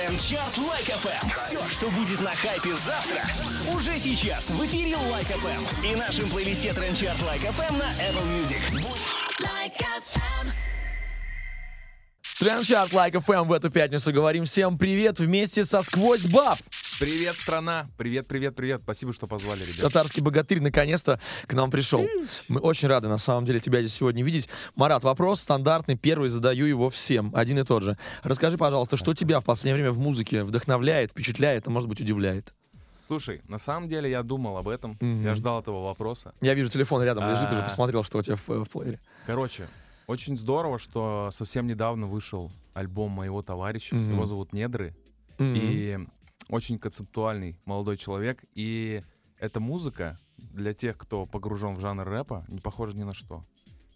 TrendChart 0.00 0.56
Like 0.56 0.86
FM. 0.86 1.28
Все, 1.44 1.68
что 1.68 1.90
будет 1.90 2.22
на 2.22 2.34
хайпе 2.34 2.74
завтра, 2.74 3.20
уже 3.74 3.98
сейчас 3.98 4.48
в 4.48 4.64
эфире 4.64 4.96
Like 4.96 5.26
FM. 5.26 5.84
И 5.86 5.94
нашем 5.94 6.30
плейлисте 6.30 6.72
TrendChart 6.72 7.20
Like 7.22 7.42
FM 7.42 7.76
на 7.76 7.92
Apple 7.92 8.24
Music. 8.32 8.62
Like 9.40 9.76
FM. 9.78 10.29
TrendChart 12.40 12.94
Like 12.94 13.20
FM 13.20 13.48
в 13.48 13.52
эту 13.52 13.68
пятницу 13.68 14.14
говорим 14.14 14.46
всем 14.46 14.78
привет 14.78 15.18
вместе 15.18 15.62
со 15.62 15.82
SQWOZ 15.82 16.24
BAB. 16.24 16.58
Привет, 16.98 17.36
страна! 17.36 17.90
Привет, 17.98 18.28
привет, 18.28 18.56
привет. 18.56 18.80
Спасибо, 18.82 19.12
что 19.12 19.26
позвали, 19.26 19.60
ребят. 19.60 19.82
Татарский 19.82 20.22
богатырь 20.22 20.62
наконец-то 20.62 21.20
к 21.46 21.52
нам 21.52 21.70
пришел. 21.70 22.02
Мы 22.48 22.62
очень 22.62 22.88
рады, 22.88 23.08
на 23.08 23.18
самом 23.18 23.44
деле, 23.44 23.60
тебя 23.60 23.80
здесь 23.80 23.92
сегодня 23.92 24.24
видеть. 24.24 24.48
Марат, 24.74 25.04
вопрос 25.04 25.42
стандартный, 25.42 25.98
первый 25.98 26.30
задаю 26.30 26.64
его 26.64 26.88
всем, 26.88 27.30
один 27.34 27.58
и 27.58 27.62
тот 27.62 27.82
же. 27.82 27.98
Расскажи, 28.22 28.56
пожалуйста, 28.56 28.96
что 28.96 29.12
тебя 29.12 29.40
в 29.40 29.44
последнее 29.44 29.74
время 29.74 29.92
в 29.92 29.98
музыке 29.98 30.42
вдохновляет, 30.42 31.10
впечатляет, 31.10 31.68
а 31.68 31.70
может 31.70 31.90
быть 31.90 32.00
удивляет? 32.00 32.54
Слушай, 33.06 33.42
на 33.48 33.58
самом 33.58 33.90
деле 33.90 34.10
я 34.10 34.22
думал 34.22 34.56
об 34.56 34.68
этом. 34.68 34.96
Мгм. 35.00 35.24
Я 35.24 35.34
ждал 35.34 35.60
этого 35.60 35.84
вопроса. 35.84 36.32
Я 36.40 36.54
вижу, 36.54 36.70
телефон 36.70 37.02
рядом 37.02 37.30
лежит, 37.30 37.52
уже 37.52 37.60
А. 37.60 37.64
посмотрел, 37.64 38.02
что 38.02 38.16
у 38.16 38.22
тебя 38.22 38.36
в, 38.36 38.64
в 38.64 38.68
плеере. 38.70 38.98
Короче, 39.26 39.66
очень 40.10 40.36
здорово, 40.36 40.78
что 40.78 41.30
совсем 41.32 41.66
недавно 41.66 42.06
вышел 42.06 42.50
альбом 42.74 43.12
моего 43.12 43.42
товарища. 43.42 43.94
Мгм. 43.94 44.12
Его 44.14 44.26
зовут 44.26 44.52
Недры. 44.52 44.94
Мгм. 45.38 45.54
И 45.56 45.98
очень 46.48 46.78
концептуальный 46.78 47.56
молодой 47.64 47.96
человек. 47.96 48.44
И 48.54 49.02
эта 49.38 49.60
музыка 49.60 50.18
для 50.36 50.74
тех, 50.74 50.96
кто 50.98 51.26
погружен 51.26 51.74
в 51.74 51.80
жанр 51.80 52.04
рэпа, 52.08 52.44
не 52.48 52.58
похожа 52.60 52.96
ни 52.96 53.04
на 53.04 53.14
что. 53.14 53.44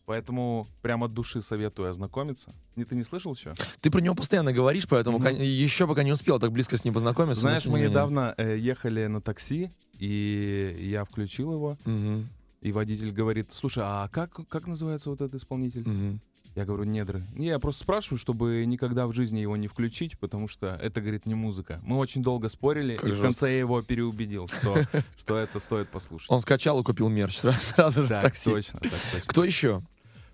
Поэтому 0.06 0.66
прямо 0.82 1.06
от 1.06 1.14
души 1.14 1.40
советую 1.40 1.88
ознакомиться. 1.88 2.52
Не 2.76 2.84
ты 2.84 2.94
не 2.94 3.02
слышал 3.04 3.34
еще? 3.34 3.54
Ты 3.80 3.90
про 3.90 4.00
него 4.02 4.14
постоянно 4.14 4.52
говоришь, 4.52 4.86
поэтому 4.86 5.18
кон- 5.18 5.34
еще 5.36 5.86
пока 5.86 6.02
не 6.02 6.12
успел 6.12 6.38
так 6.38 6.52
близко 6.52 6.76
с 6.76 6.84
ним 6.84 6.92
познакомиться. 6.94 7.40
Знаешь, 7.40 7.64
мы 7.66 7.80
недавно 7.80 8.34
э, 8.36 8.56
ехали 8.58 9.06
на 9.06 9.20
такси, 9.22 9.70
и 9.98 10.76
я 10.92 11.04
включил 11.06 11.54
его, 11.54 11.78
Мгм. 11.86 12.28
И 12.64 12.72
водитель 12.72 13.12
говорит, 13.12 13.52
слушай, 13.52 13.82
а 13.86 14.08
как, 14.08 14.48
как 14.48 14.66
называется 14.66 15.10
вот 15.10 15.20
этот 15.20 15.34
исполнитель? 15.34 15.86
Мгм. 15.86 16.20
Я 16.56 16.64
говорю, 16.64 16.84
недры. 16.84 17.26
Не, 17.34 17.48
я 17.48 17.58
просто 17.58 17.82
спрашиваю, 17.82 18.18
чтобы 18.18 18.64
никогда 18.64 19.06
в 19.06 19.12
жизни 19.12 19.40
его 19.40 19.56
не 19.56 19.66
включить, 19.68 20.18
потому 20.18 20.48
что 20.48 20.78
это, 20.80 21.00
говорит, 21.00 21.26
не 21.26 21.34
музыка. 21.34 21.80
Мы 21.84 21.98
очень 21.98 22.22
долго 22.22 22.48
спорили, 22.48 22.94
Как 22.96 23.04
и 23.04 23.06
в 23.08 23.14
жестко. 23.16 23.22
конце 23.24 23.52
я 23.52 23.58
его 23.58 23.82
переубедил, 23.82 24.48
что, 24.48 24.86
что 25.18 25.36
это 25.36 25.58
стоит 25.58 25.88
послушать. 25.90 26.30
Он 26.30 26.40
скачал 26.40 26.80
и 26.80 26.84
купил 26.84 27.08
мерч 27.10 27.36
сразу, 27.38 27.60
сразу 27.60 28.02
же 28.02 28.06
в 28.06 28.10
Так, 28.10 28.22
такси. 28.22 28.50
точно, 28.50 28.80
так 28.80 28.92
точно. 29.12 29.20
Кто 29.26 29.44
еще? 29.44 29.82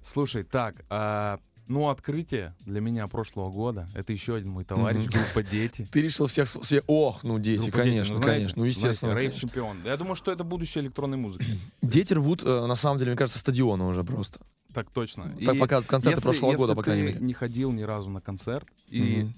Слушай, 0.02 0.44
так, 0.44 0.84
а, 0.88 1.40
ну, 1.70 1.88
открытие 1.88 2.52
для 2.66 2.80
меня 2.80 3.06
прошлого 3.06 3.48
года, 3.50 3.88
это 3.94 4.12
еще 4.12 4.34
один 4.34 4.50
мой 4.50 4.64
товарищ, 4.64 5.06
группа 5.06 5.42
«Дети». 5.48 5.86
Ты 5.92 6.02
решил 6.02 6.26
всех... 6.26 6.48
все- 6.48 6.82
Ох, 6.88 7.22
ну 7.22 7.38
дети, 7.38 7.62
Группа 7.62 7.76
«Дети», 7.78 7.90
конечно, 7.90 8.14
ну, 8.16 8.22
знаете, 8.22 8.38
конечно. 8.40 8.58
Ну, 8.60 8.64
естественно. 8.66 9.14
рейв-чемпион. 9.14 9.84
Я 9.84 9.96
думаю, 9.96 10.16
что 10.16 10.32
это 10.32 10.42
будущее 10.42 10.82
электронной 10.82 11.16
музыки. 11.16 11.46
Дети 11.82 12.12
рвут, 12.12 12.42
э, 12.42 12.66
на 12.66 12.74
самом 12.74 12.98
деле, 12.98 13.12
мне 13.12 13.18
кажется, 13.18 13.38
стадионы 13.38 13.84
уже 13.84 14.02
просто. 14.02 14.40
Так 14.74 14.90
точно. 14.90 15.32
Так 15.44 15.58
показывают 15.58 15.86
концерты 15.88 16.16
если- 16.18 16.24
прошлого 16.30 16.50
если 16.50 16.62
года, 16.64 16.74
по 16.74 16.82
крайней 16.82 17.02
мере. 17.02 17.20
не 17.20 17.32
ходил 17.32 17.70
ни 17.72 17.82
разу 17.82 18.10
на 18.10 18.20
концерт, 18.20 18.66
и, 18.88 19.22
Мгм. 19.22 19.34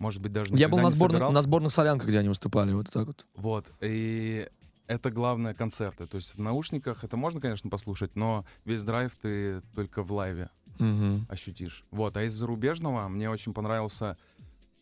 может 0.00 0.20
быть, 0.20 0.32
даже 0.32 0.54
Я 0.56 0.68
был 0.68 0.78
на, 0.78 0.90
сборных, 0.90 1.16
собирался, 1.18 1.34
на 1.34 1.42
сборных 1.42 1.72
солянках, 1.72 2.08
где 2.08 2.18
они 2.18 2.28
выступали, 2.28 2.72
вот 2.72 2.90
так 2.92 3.06
вот. 3.06 3.24
Вот, 3.36 3.66
и 3.80 4.48
это 4.88 5.10
главное 5.10 5.54
концерты. 5.54 6.06
То 6.06 6.16
есть 6.16 6.34
в 6.34 6.40
наушниках 6.40 7.02
это 7.04 7.16
можно, 7.16 7.40
конечно, 7.40 7.70
послушать, 7.70 8.14
но 8.16 8.44
весь 8.64 8.82
драйв 8.82 9.12
ты 9.22 9.60
только 9.74 10.02
в 10.02 10.12
лайве 10.12 10.48
Мгм. 10.78 11.26
ощутишь. 11.28 11.84
Вот, 11.90 12.16
а 12.16 12.22
из 12.24 12.32
зарубежного 12.34 13.08
мне 13.08 13.30
очень 13.30 13.52
понравился 13.54 14.16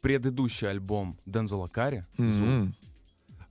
предыдущий 0.00 0.68
альбом 0.68 1.16
Дензела 1.26 1.68
Карри 1.68 2.04
«Зум». 2.18 2.74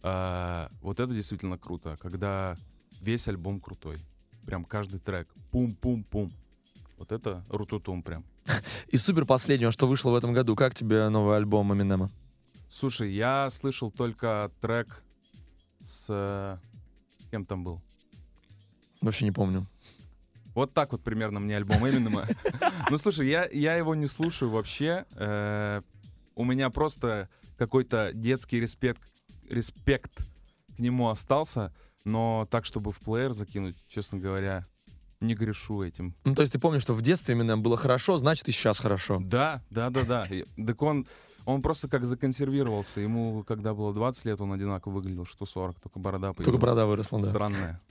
А, 0.04 0.70
вот 0.82 1.00
это 1.00 1.14
действительно 1.14 1.58
круто, 1.58 1.98
когда 2.02 2.58
весь 3.02 3.28
альбом 3.28 3.60
крутой. 3.60 4.00
Прям 4.46 4.66
каждый 4.66 5.00
трек. 5.00 5.28
Пум-пум-пум. 5.52 6.32
Вот 6.98 7.12
это 7.12 7.44
рутутум 7.50 8.04
прям. 8.04 8.24
И 8.90 8.98
супер 8.98 9.26
последнего, 9.26 9.72
что 9.72 9.88
вышло 9.88 10.12
в 10.12 10.16
этом 10.16 10.34
году. 10.34 10.56
Как 10.56 10.76
тебе 10.76 11.08
новый 11.10 11.38
альбом 11.38 11.74
Эминема? 11.74 12.10
Слушай, 12.70 13.14
я 13.14 13.50
слышал 13.50 13.90
только 13.92 14.52
трек 14.60 15.02
с... 15.80 16.06
э, 16.10 16.58
Кем 17.32 17.46
там 17.46 17.64
был? 17.64 17.80
Вообще 19.02 19.26
не 19.26 19.32
помню. 19.32 19.66
Вот 20.56 20.74
так 20.74 20.92
вот 20.92 21.04
примерно 21.04 21.40
мне 21.40 21.58
альбом 21.58 21.88
Эминема. 21.88 22.28
Ну, 22.90 22.98
слушай, 22.98 23.28
я, 23.28 23.48
я 23.52 23.76
его 23.76 23.96
не 23.96 24.08
слушаю 24.08 24.52
вообще. 24.52 25.06
Э, 25.16 25.82
У 26.36 26.44
меня 26.44 26.70
просто 26.70 27.30
какой-то 27.58 28.12
детский 28.14 28.60
респект, 28.60 29.02
респект 29.50 30.12
к 30.76 30.80
нему 30.80 31.10
остался, 31.10 31.74
но 32.04 32.48
так, 32.52 32.66
чтобы 32.66 32.92
в 32.92 33.00
плеер 33.00 33.32
закинуть, 33.32 33.78
честно 33.88 34.20
говоря, 34.20 34.66
не 35.22 35.36
грешу 35.36 35.82
этим. 35.84 36.14
Ну, 36.26 36.36
то 36.36 36.42
есть 36.42 36.52
ты 36.54 36.60
помнишь, 36.60 36.82
что 36.82 36.94
в 36.94 37.02
детстве 37.02 37.34
Эминем 37.36 37.64
было 37.64 37.78
хорошо, 37.78 38.18
значит 38.18 38.48
и 38.50 38.52
сейчас 38.52 38.80
хорошо. 38.80 39.20
Да, 39.24 39.64
да, 39.70 39.90
да, 39.90 40.04
да. 40.04 40.28
Так 40.66 40.82
он, 40.82 41.08
он 41.46 41.62
просто 41.62 41.88
как 41.88 42.06
законсервировался. 42.06 43.00
Ему, 43.00 43.44
когда 43.48 43.74
было 43.74 43.94
20 43.94 44.26
лет, 44.26 44.42
он 44.42 44.54
одинаково 44.54 44.94
выглядел, 44.94 45.26
что 45.26 45.46
40, 45.46 45.80
только 45.80 46.00
борода 46.00 46.34
появилась. 46.34 46.46
Только 46.46 46.58
борода 46.60 46.86
выросла, 46.86 47.22
да. 47.22 47.30
Странная. 47.30 47.82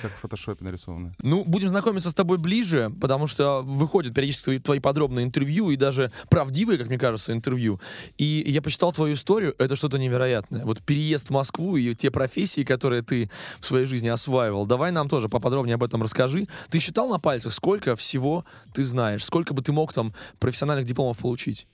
Как 0.00 0.12
в 0.12 0.20
фотошопе 0.20 0.64
нарисованная. 0.64 1.14
Ну, 1.22 1.44
будем 1.44 1.68
знакомиться 1.68 2.10
с 2.10 2.14
тобой 2.14 2.38
ближе, 2.38 2.92
потому 3.00 3.26
что 3.26 3.62
выходят 3.62 4.14
периодически 4.14 4.44
твои, 4.44 4.58
твои 4.58 4.78
подробные 4.80 5.24
интервью 5.24 5.70
и 5.70 5.76
даже 5.76 6.10
правдивые, 6.30 6.78
как 6.78 6.88
мне 6.88 6.98
кажется, 6.98 7.32
интервью. 7.32 7.80
И 8.18 8.44
я 8.46 8.60
почитал 8.62 8.92
твою 8.92 9.14
историю, 9.14 9.54
это 9.58 9.76
что-то 9.76 9.98
невероятное. 9.98 10.64
Вот 10.64 10.82
переезд 10.82 11.28
в 11.28 11.30
Москву 11.30 11.76
и 11.76 11.94
те 11.94 12.10
профессии, 12.10 12.64
которые 12.64 13.02
ты 13.02 13.30
в 13.60 13.66
своей 13.66 13.86
жизни 13.86 14.08
осваивал. 14.08 14.66
Давай 14.66 14.90
нам 14.90 15.08
тоже 15.08 15.28
поподробнее 15.28 15.74
об 15.74 15.84
этом 15.84 16.02
расскажи. 16.02 16.48
Ты 16.70 16.78
считал 16.78 17.08
на 17.08 17.18
пальцах, 17.18 17.52
сколько 17.52 17.96
всего 17.96 18.44
ты 18.72 18.84
знаешь? 18.84 19.24
Сколько 19.24 19.54
бы 19.54 19.62
ты 19.62 19.72
мог 19.72 19.92
там 19.92 20.12
профессиональных 20.38 20.86
дипломов 20.86 21.18
получить? 21.18 21.66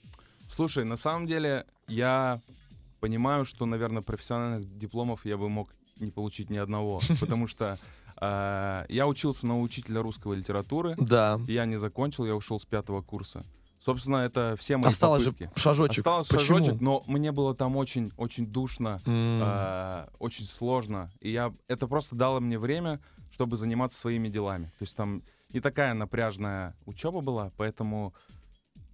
Слушай, 0.48 0.84
на 0.84 0.97
самом 0.97 1.26
деле 1.26 1.66
я 1.86 2.41
понимаю, 3.00 3.44
что, 3.44 3.66
наверное, 3.66 4.03
профессиональных 4.03 4.76
дипломов 4.78 5.25
я 5.25 5.36
бы 5.36 5.48
мог 5.48 5.69
не 6.00 6.10
получить 6.10 6.50
ни 6.50 6.56
одного, 6.56 7.00
потому 7.20 7.47
что 7.47 7.78
э, 8.20 8.86
я 8.88 9.06
учился 9.06 9.47
на 9.47 9.60
учителя 9.60 10.03
русской 10.03 10.36
литературы, 10.36 10.94
Да. 10.98 11.38
я 11.47 11.64
не 11.66 11.76
закончил, 11.76 12.25
я 12.26 12.34
ушел 12.34 12.59
с 12.59 12.64
пятого 12.64 13.03
курса. 13.03 13.44
Собственно, 13.81 14.16
это 14.16 14.56
все 14.59 14.76
мои 14.76 14.88
Осталось 14.88 15.22
же 15.22 15.31
попытки. 15.32 15.59
шажочек. 15.59 15.98
Осталось 15.98 16.26
Почему? 16.26 16.59
шажочек, 16.59 16.80
но 16.80 17.04
мне 17.06 17.30
было 17.30 17.54
там 17.54 17.76
очень, 17.76 18.10
очень 18.16 18.47
душно, 18.47 19.00
М. 19.06 19.41
э, 19.42 20.06
очень 20.19 20.47
сложно. 20.47 21.10
И 21.20 21.30
я, 21.30 21.53
это 21.69 21.86
просто 21.86 22.16
дало 22.16 22.41
мне 22.41 22.59
время, 22.59 22.98
чтобы 23.30 23.56
заниматься 23.56 23.97
своими 23.98 24.28
делами. 24.28 24.65
То 24.78 24.82
есть 24.82 24.97
там 24.97 25.22
не 25.53 25.60
такая 25.60 25.94
напряжная 25.94 26.75
учеба 26.86 27.20
была, 27.20 27.53
поэтому 27.56 28.12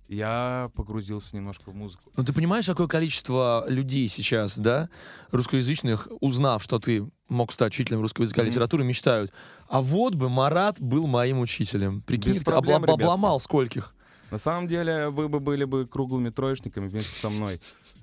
я 0.09 0.70
погрузился 0.75 1.34
немножко 1.37 1.70
в 1.70 1.75
музыку. 1.75 2.10
Ну, 2.16 2.25
ты 2.25 2.32
понимаешь, 2.32 2.66
какое 2.66 2.87
количество 2.87 3.65
людей 3.69 4.09
сейчас, 4.09 4.59
да, 4.59 4.88
русскоязычных, 5.31 6.09
узнав, 6.20 6.62
что 6.62 6.78
ты 6.78 7.09
мог 7.28 7.53
стать 7.53 7.72
учителем 7.72 8.00
русского 8.00 8.25
языка 8.25 8.42
и 8.42 8.44
Мгм. 8.44 8.50
литературы, 8.50 8.84
мечтают. 8.84 9.32
А 9.69 9.81
вот 9.81 10.15
бы 10.15 10.28
Марат 10.28 10.81
был 10.81 11.06
моим 11.06 11.41
учителем. 11.41 12.03
Прикинь, 12.03 12.42
проблем, 12.44 12.84
обла- 12.84 12.92
обломал 12.94 13.41
скольких. 13.41 13.94
На 14.31 14.38
самом 14.38 14.69
деле, 14.69 15.09
вы 15.10 15.28
бы 15.28 15.41
были 15.41 15.65
бы 15.65 15.87
круглыми 15.87 16.31
троечниками 16.31 16.86
вместе 16.88 17.12
со 17.19 17.31
мной. 17.31 17.60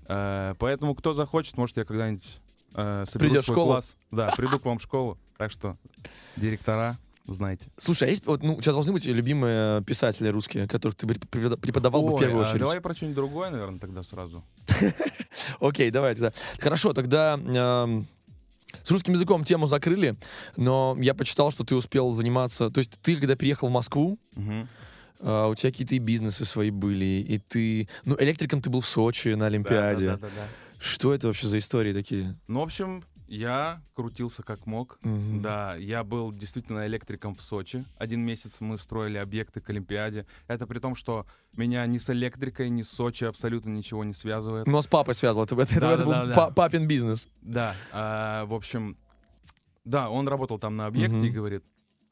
Э, 0.07 0.55
поэтому, 0.59 0.95
кто 0.95 1.13
захочет, 1.13 1.57
может, 1.57 1.77
я 1.77 1.85
когда-нибудь 1.85 2.37
э, 2.73 3.03
соберу 3.07 3.29
Придёшь 3.29 3.43
в 3.43 3.45
свой 3.47 3.55
школу? 3.55 3.71
класс. 3.73 3.95
Да, 4.11 4.33
приду 4.35 4.59
к 4.59 4.65
вам 4.65 4.79
в 4.79 4.81
школу. 4.81 5.17
Так 5.37 5.51
что, 5.51 5.75
директора, 6.35 6.97
знаете. 7.27 7.67
Слушай, 7.77 8.07
а 8.07 8.11
есть, 8.11 8.25
вот, 8.25 8.43
ну, 8.43 8.55
у 8.55 8.61
тебя 8.61 8.73
должны 8.73 8.91
быть 8.93 9.05
любимые 9.05 9.83
писатели 9.83 10.27
русские, 10.27 10.67
которых 10.67 10.95
ты 10.95 11.05
преп- 11.07 11.27
препода- 11.27 11.57
преподавал 11.57 12.01
бы 12.03 12.09
в 12.09 12.13
Ой, 12.15 12.21
первую 12.21 12.43
а 12.43 12.47
очередь? 12.47 12.61
давай 12.61 12.81
про 12.81 12.93
что-нибудь 12.93 13.15
другое, 13.15 13.49
наверное, 13.51 13.79
тогда 13.79 14.03
сразу. 14.03 14.43
Окей, 15.59 15.91
давай 15.91 16.13
тогда. 16.15 16.33
Хорошо, 16.59 16.93
тогда 16.93 17.39
эм, 17.39 18.07
с 18.83 18.91
русским 18.91 19.13
языком 19.13 19.43
тему 19.43 19.65
закрыли, 19.67 20.15
но 20.57 20.97
я 20.99 21.13
почитал, 21.13 21.51
что 21.51 21.63
ты 21.63 21.75
успел 21.75 22.11
заниматься... 22.11 22.69
То 22.69 22.79
есть 22.79 22.99
ты, 23.01 23.15
когда 23.17 23.35
приехал 23.35 23.67
в 23.69 23.71
Москву. 23.71 24.17
А, 25.23 25.49
у 25.49 25.55
тебя 25.55 25.71
какие-то 25.71 25.93
и 25.93 25.99
бизнесы 25.99 26.45
свои 26.45 26.71
были, 26.71 27.05
и 27.05 27.37
ты... 27.37 27.87
Ну, 28.05 28.15
электриком 28.19 28.59
ты 28.61 28.71
был 28.71 28.81
в 28.81 28.87
Сочи 28.87 29.29
на 29.29 29.45
Олимпиаде. 29.45 30.07
Да-да-да-да. 30.07 30.47
Что 30.79 31.13
это 31.13 31.27
вообще 31.27 31.45
за 31.47 31.59
истории 31.59 31.93
такие? 31.93 32.35
Ну, 32.47 32.61
в 32.61 32.63
общем, 32.63 33.03
я 33.31 33.81
крутился 33.93 34.43
как 34.43 34.65
мог. 34.65 34.99
Мгм. 35.03 35.41
Да, 35.41 35.75
я 35.75 36.03
был 36.03 36.31
действительно 36.33 36.85
электриком 36.85 37.33
в 37.33 37.41
Сочи. 37.41 37.85
Один 37.97 38.21
месяц 38.25 38.57
мы 38.59 38.77
строили 38.77 39.17
объекты 39.17 39.61
к 39.61 39.69
Олимпиаде. 39.69 40.25
Это 40.47 40.67
при 40.67 40.79
том, 40.79 40.95
что 40.95 41.25
меня 41.55 41.85
ни 41.85 41.97
с 41.97 42.09
электрикой, 42.09 42.69
ни 42.69 42.81
с 42.81 42.89
Сочи 42.89 43.23
абсолютно 43.23 43.69
ничего 43.69 44.03
не 44.03 44.13
связывает. 44.13 44.67
Но 44.67 44.81
с 44.81 44.87
папой 44.87 45.15
связывал. 45.15 45.45
Это, 45.45 45.55
это, 45.55 45.73
это 45.75 45.79
был 46.03 46.11
Да-да-да-да. 46.11 46.33
па- 46.35 46.51
папин 46.51 46.87
бизнес. 46.87 47.29
Да, 47.41 47.75
а, 47.93 48.45
в 48.45 48.53
общем, 48.53 48.97
да, 49.85 50.09
он 50.09 50.27
работал 50.27 50.59
там 50.59 50.75
на 50.75 50.85
объекте 50.87 51.15
Мгм. 51.15 51.25
и 51.25 51.29
говорит, 51.29 51.63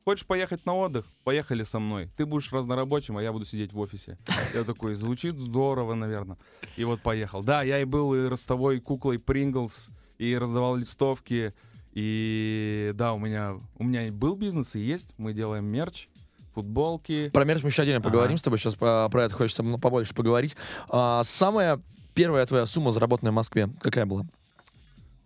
хочешь 0.06 0.26
поехать 0.26 0.66
на 0.66 0.74
отдых? 0.74 1.06
Поехали 1.26 1.64
со 1.64 1.80
мной. 1.80 2.10
Ты 2.16 2.26
будешь 2.26 2.52
разнорабочим, 2.54 3.18
а 3.18 3.22
я 3.22 3.34
буду 3.34 3.44
сидеть 3.44 3.74
в 3.74 3.80
офисе. 3.80 4.18
Я 4.54 4.64
такой, 4.64 4.96
звучит 4.96 5.38
здорово, 5.38 5.96
наверное. 5.96 6.38
И 6.78 6.86
вот 6.86 7.02
поехал. 7.02 7.44
Да, 7.44 7.62
я 7.62 7.80
и 7.82 7.84
был 7.86 8.16
и 8.16 8.26
ростовой 8.28 8.80
куклой 8.80 9.20
Принглс, 9.20 9.90
и 10.20 10.38
раздавал 10.38 10.76
листовки. 10.76 11.54
И 11.94 12.92
да, 12.96 13.14
у 13.14 13.18
меня, 13.20 13.56
у 13.78 13.84
меня 13.84 14.12
был 14.12 14.36
бизнес, 14.36 14.76
и 14.76 14.80
есть. 14.80 15.16
Мы 15.18 15.34
делаем 15.34 15.66
мерч, 15.66 16.08
футболки. 16.54 17.30
Про 17.30 17.46
мерч 17.46 17.64
мы 17.64 17.70
еще 17.70 17.82
отдельно 17.82 18.02
поговорим 18.02 18.34
Ага. 18.34 18.38
с 18.40 18.44
тобой. 18.44 18.60
Сейчас 18.60 18.76
про, 18.76 19.10
про 19.10 19.24
это 19.24 19.34
хочется 19.34 19.64
побольше 19.64 20.14
поговорить. 20.14 20.56
А, 20.90 21.24
самая 21.24 21.82
первая 22.14 22.46
твоя 22.46 22.66
сумма, 22.68 22.92
заработанная 22.92 23.32
в 23.32 23.36
Москве, 23.36 23.70
какая 23.82 24.06
была? 24.06 24.26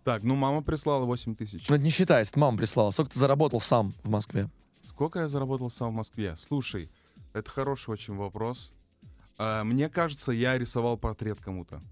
Так, 0.04 0.22
ну 0.22 0.34
мама 0.36 0.62
прислала 0.62 1.04
8 1.04 1.34
тысяч. 1.34 1.68
Ну, 1.68 1.76
это 1.76 1.84
не 1.84 1.90
считается, 1.90 2.32
это 2.32 2.40
мама 2.40 2.56
прислала. 2.56 2.90
Сколько 2.90 3.10
ты 3.10 3.18
заработал 3.18 3.60
сам 3.60 3.92
в 4.02 4.10
Москве? 4.10 4.48
Сколько 4.82 5.20
я 5.20 5.28
заработал 5.28 5.70
сам 5.70 5.92
в 5.92 5.94
Москве? 5.94 6.36
Слушай, 6.36 6.90
это 7.32 7.50
хороший 7.50 7.90
очень 7.90 8.14
вопрос. 8.14 8.70
А, 9.38 9.64
мне 9.64 9.88
кажется, 9.88 10.30
я 10.32 10.56
рисовал 10.58 10.96
портрет 10.96 11.38
кому-то. 11.40 11.82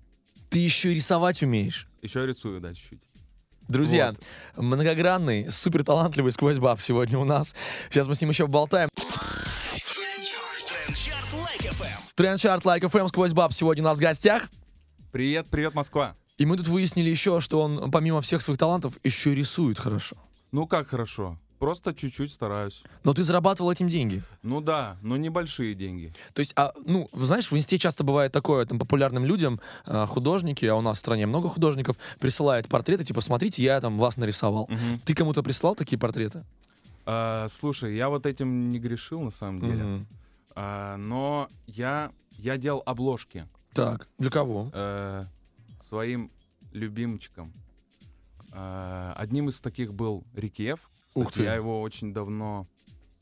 Ты 0.53 0.59
еще 0.59 0.93
и 0.93 0.95
рисовать 0.97 1.43
умеешь. 1.43 1.89
Еще 2.03 2.21
я 2.21 2.27
рисую, 2.27 2.61
да, 2.61 2.75
чуть-чуть. 2.75 3.09
Друзья, 3.69 4.15
Вот. 4.55 4.63
многогранный, 4.63 5.51
супер 5.51 5.83
талантливый 5.83 6.31
сквозь 6.31 6.59
баб 6.59 6.79
сегодня 6.83 7.19
у 7.19 7.25
нас. 7.25 7.55
Сейчас 7.89 8.07
мы 8.07 8.15
с 8.15 8.21
ним 8.21 8.29
еще 8.31 8.47
болтаем. 8.47 8.91
Трендчарт 9.97 11.33
Лайк. 11.33 12.15
Трендчарт 12.15 12.65
Like 12.67 12.81
FM 12.83 13.09
сквозь 13.09 13.33
баб 13.33 13.55
сегодня 13.55 13.83
у 13.83 13.87
нас 13.87 13.97
в 13.97 14.01
гостях. 14.01 14.51
Привет, 15.11 15.47
привет, 15.51 15.75
Москва. 15.75 16.17
И 16.37 16.45
мы 16.45 16.59
тут 16.59 16.69
выяснили 16.69 17.09
еще, 17.09 17.41
что 17.41 17.63
он, 17.63 17.91
помимо 17.91 18.21
всех 18.21 18.43
своих 18.43 18.59
талантов, 18.59 18.99
еще 19.03 19.33
и 19.33 19.35
рисует 19.35 19.79
хорошо. 19.79 20.17
Ну 20.51 20.67
как 20.67 20.89
хорошо? 20.89 21.39
Просто 21.63 21.95
чуть-чуть 21.95 22.33
стараюсь. 22.35 22.83
Но 23.05 23.15
ты 23.15 23.23
зарабатывал 23.23 23.71
этим 23.71 23.87
деньги. 23.89 24.25
Ну 24.43 24.61
да, 24.61 24.97
но 25.01 25.17
небольшие 25.17 25.77
деньги. 25.77 26.13
То 26.35 26.41
есть, 26.41 26.53
а, 26.57 26.73
ну, 26.85 27.09
знаешь, 27.13 27.53
в 27.53 27.57
инсте 27.57 27.79
часто 27.79 28.03
бывает 28.03 28.33
такое, 28.33 28.67
там, 28.67 28.81
популярным 28.81 29.25
людям, 29.25 29.61
а, 29.87 30.07
художники, 30.07 30.65
а 30.65 30.75
у 30.75 30.81
нас 30.81 30.97
в 30.97 31.01
стране 31.01 31.25
много 31.25 31.49
художников, 31.49 31.99
присылают 32.19 32.67
портреты, 32.67 33.05
типа, 33.05 33.21
смотрите, 33.21 33.63
я 33.63 33.81
там 33.81 33.97
вас 33.97 34.17
нарисовал. 34.17 34.67
Мгм. 34.69 34.99
Ты 35.05 35.15
кому-то 35.15 35.45
прислал 35.45 35.77
такие 35.77 36.01
портреты? 36.01 36.45
А, 37.07 37.47
слушай, 37.49 37.95
я 37.95 38.09
вот 38.09 38.27
этим 38.27 38.71
не 38.71 38.81
грешил 38.81 39.21
на 39.21 39.31
самом 39.31 39.61
деле. 39.61 39.85
Мгм. 39.85 40.07
А, 40.57 40.97
но 40.97 41.49
я, 41.69 42.11
я 42.39 42.57
делал 42.57 42.83
обложки 42.85 43.47
Так, 43.73 44.09
для 44.19 44.31
кого? 44.31 44.69
э, 44.73 45.27
своим 45.89 46.33
любимчикам. 46.73 47.53
А, 48.51 49.15
одним 49.17 49.49
из 49.49 49.61
таких 49.61 49.95
был 49.95 50.25
Рикиев. 50.35 50.89
Ух 51.15 51.33
ты. 51.33 51.43
Я 51.43 51.55
его 51.55 51.81
очень 51.81 52.13
давно 52.13 52.67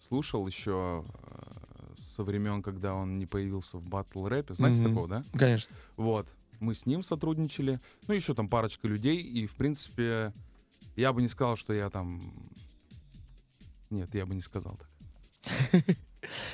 слушал, 0.01 0.47
еще 0.47 1.05
э, 1.25 1.95
со 1.97 2.23
времен, 2.23 2.63
когда 2.63 2.95
он 2.95 3.19
не 3.19 3.27
появился 3.27 3.79
в 3.79 3.83
батл 3.85 4.27
рэпе. 4.27 4.55
Знаете 4.55 4.81
Мгм. 4.81 4.91
такого, 4.91 5.09
да? 5.09 5.25
Конечно. 5.33 5.75
Вот. 5.97 6.27
Мы 6.61 6.75
с 6.75 6.87
ним 6.87 7.03
сотрудничали. 7.03 7.81
Ну, 8.07 8.15
еще 8.15 8.35
там 8.35 8.49
парочка 8.49 8.87
людей. 8.87 9.23
И, 9.23 9.47
в 9.47 9.55
принципе, 9.55 10.33
я 10.97 11.13
бы 11.13 11.23
не 11.23 11.29
сказал, 11.29 11.57
что 11.57 11.73
я 11.73 11.89
там... 11.91 12.23
Нет, 13.89 14.15
я 14.15 14.27
бы 14.27 14.35
не 14.35 14.41
сказал 14.41 14.77
так. 14.77 14.89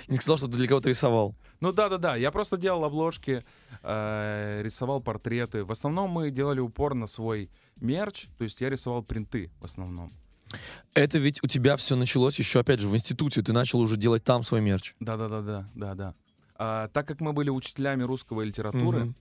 Не 0.08 0.16
сказал, 0.16 0.38
что 0.38 0.46
ты 0.48 0.56
для 0.56 0.68
кого-то 0.68 0.88
рисовал. 0.88 1.34
Ну 1.60 1.72
да-да-да, 1.72 2.16
я 2.16 2.30
просто 2.30 2.56
делал 2.56 2.84
обложки, 2.84 3.42
э, 3.82 4.60
рисовал 4.62 5.00
портреты. 5.02 5.64
В 5.64 5.72
основном 5.72 6.10
мы 6.10 6.30
делали 6.30 6.60
упор 6.60 6.94
на 6.94 7.06
свой 7.06 7.50
мерч, 7.76 8.28
то 8.38 8.44
есть 8.44 8.60
я 8.60 8.70
рисовал 8.70 9.02
принты 9.02 9.50
в 9.60 9.64
основном. 9.64 10.10
Это 10.94 11.18
ведь 11.18 11.42
у 11.42 11.46
тебя 11.46 11.76
все 11.76 11.96
началось 11.96 12.38
еще, 12.38 12.60
опять 12.60 12.80
же, 12.80 12.88
в 12.88 12.94
институте. 12.94 13.42
Ты 13.42 13.52
начал 13.52 13.80
уже 13.80 13.96
делать 13.96 14.24
там 14.24 14.42
свой 14.42 14.60
мерч. 14.60 14.94
Да-да-да-да, 15.00 15.68
да-да. 15.74 16.14
А, 16.58 16.88
так 16.88 17.06
как 17.06 17.20
мы 17.20 17.32
были 17.32 17.50
учителями 17.50 18.02
русского 18.02 18.42
литературы, 18.42 19.00
Мгм. 19.04 19.14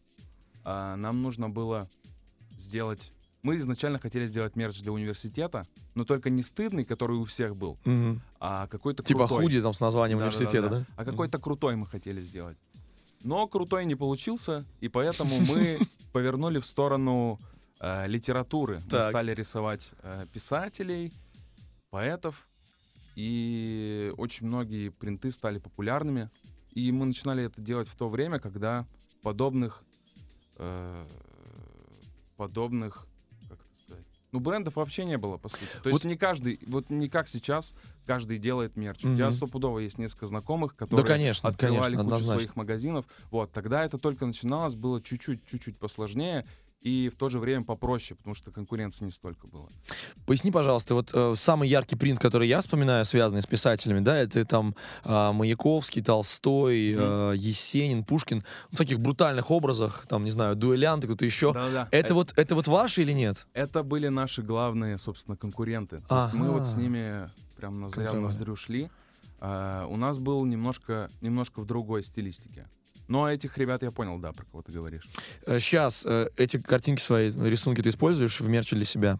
а, 0.63 0.95
нам 0.95 1.21
нужно 1.21 1.49
было 1.49 1.89
сделать... 2.57 3.11
Мы 3.43 3.57
изначально 3.57 3.99
хотели 3.99 4.25
сделать 4.25 4.55
мерч 4.55 4.79
для 4.81 4.91
университета, 4.91 5.67
но 5.93 6.03
только 6.03 6.29
не 6.31 6.41
стыдный, 6.41 6.83
который 6.83 7.17
у 7.17 7.25
всех 7.25 7.55
был, 7.55 7.77
Мгм. 7.85 8.21
а 8.39 8.67
какой-то 8.67 9.03
Типа 9.03 9.27
крутой. 9.27 9.43
худи 9.43 9.61
там 9.61 9.73
с 9.73 9.79
названием 9.81 10.17
Да-да-да-да. 10.19 10.37
университета, 10.37 10.69
да? 10.69 10.85
А 10.95 11.05
какой-то 11.05 11.37
крутой 11.39 11.75
мы 11.75 11.85
хотели 11.85 12.21
сделать. 12.21 12.57
Но 13.23 13.47
крутой 13.47 13.85
не 13.85 13.95
получился, 13.95 14.65
и 14.81 14.87
поэтому 14.87 15.39
мы 15.41 15.79
повернули 16.13 16.59
в 16.59 16.65
сторону 16.65 17.39
э, 17.79 18.07
литературы. 18.07 18.81
Мы 18.91 19.01
стали 19.03 19.31
рисовать 19.33 19.91
э, 20.01 20.25
писателей, 20.33 21.11
поэтов, 21.95 22.45
и 23.15 24.13
очень 24.17 24.47
многие 24.47 24.89
принты 24.89 25.31
стали 25.31 25.59
популярными. 25.59 26.29
И 26.73 26.91
мы 26.91 27.05
начинали 27.05 27.45
это 27.45 27.61
делать 27.61 27.87
в 27.87 27.95
то 27.95 28.09
время, 28.09 28.37
когда 28.39 28.85
подобных 29.23 29.81
э, 30.57 31.05
подобных 32.35 33.07
как 33.47 33.59
это 33.59 33.83
сказать, 33.85 34.05
ну 34.33 34.41
брендов 34.41 34.75
вообще 34.75 35.05
не 35.05 35.17
было 35.17 35.37
по 35.37 35.47
сути. 35.47 35.63
То 35.83 35.87
есть 35.89 36.03
Вот- 36.03 36.09
не 36.09 36.17
каждый, 36.17 36.59
вот 36.67 36.89
не 36.89 37.07
как 37.07 37.29
сейчас 37.29 37.73
каждый 38.05 38.39
делает 38.39 38.75
мерч. 38.75 39.05
У 39.05 39.15
тебя 39.15 39.31
стопудово 39.31 39.79
есть 39.79 39.97
несколько 39.97 40.27
знакомых, 40.27 40.75
которые 40.75 41.07
конечно, 41.07 41.47
открывали 41.47 41.95
конечно, 41.95 42.03
кучу 42.03 42.07
однозначно. 42.07 42.35
своих 42.35 42.55
магазинов. 42.57 43.05
Вот 43.31 43.53
тогда 43.53 43.85
это 43.85 43.97
только 43.97 44.25
начиналось, 44.25 44.75
было 44.75 45.01
чуть-чуть, 45.01 45.45
чуть-чуть 45.45 45.77
посложнее 45.77 46.45
и 46.85 47.09
в 47.09 47.15
то 47.15 47.29
же 47.29 47.39
время 47.39 47.63
попроще, 47.63 48.15
потому 48.15 48.35
что 48.35 48.51
конкуренции 48.51 49.05
не 49.05 49.11
столько 49.11 49.47
было. 49.47 49.67
Поясни, 50.27 50.51
пожалуйста, 50.51 50.93
вот 50.93 51.09
э, 51.13 51.33
самый 51.35 51.67
яркий 51.67 51.95
принт, 51.95 52.19
который 52.19 52.47
я 52.47 52.61
вспоминаю, 52.61 53.05
связанный 53.05 53.41
с 53.41 53.47
писателями, 53.47 54.01
да, 54.01 54.15
это 54.15 54.45
там 54.45 54.75
э, 55.03 55.31
Маяковский, 55.31 56.03
Толстой, 56.03 56.93
э, 56.95 57.33
Есенин, 57.35 58.03
Пушкин, 58.03 58.43
в 58.71 58.77
таких 58.77 58.99
брутальных 58.99 59.49
образах, 59.49 60.05
там, 60.07 60.23
не 60.23 60.29
знаю, 60.29 60.55
дуэлянты, 60.55 61.07
кто-то 61.07 61.25
еще. 61.25 61.53
Да-да. 61.53 61.87
Это 61.89 62.13
вот, 62.13 62.33
это 62.35 62.53
вот 62.53 62.67
ваши 62.67 63.01
или 63.01 63.13
нет? 63.13 63.47
Это 63.53 63.81
были 63.81 64.09
наши 64.09 64.43
главные, 64.43 64.99
собственно, 64.99 65.35
конкуренты. 65.35 66.01
То 66.07 66.21
есть 66.21 66.33
мы 66.35 66.51
вот 66.51 66.67
с 66.67 66.75
ними 66.75 67.27
прям 67.57 67.81
ноздря 67.81 68.11
в 68.11 68.21
ноздрю 68.21 68.55
шли. 68.55 68.91
А, 69.39 69.87
у 69.87 69.97
нас 69.97 70.19
был 70.19 70.45
немножко, 70.45 71.09
немножко 71.21 71.61
в 71.61 71.65
другой 71.65 72.03
стилистике. 72.03 72.67
Но 73.07 73.31
этих 73.31 73.57
ребят 73.57 73.83
я 73.83 73.91
понял, 73.91 74.17
да, 74.19 74.31
про 74.33 74.45
кого 74.45 74.63
ты 74.63 74.71
говоришь. 74.71 75.07
Сейчас 75.45 76.05
э, 76.05 76.29
эти 76.37 76.57
картинки 76.57 77.01
свои, 77.01 77.31
рисунки 77.31 77.81
ты 77.81 77.89
используешь 77.89 78.39
в 78.39 78.47
мерче 78.47 78.75
для 78.75 78.85
себя? 78.85 79.19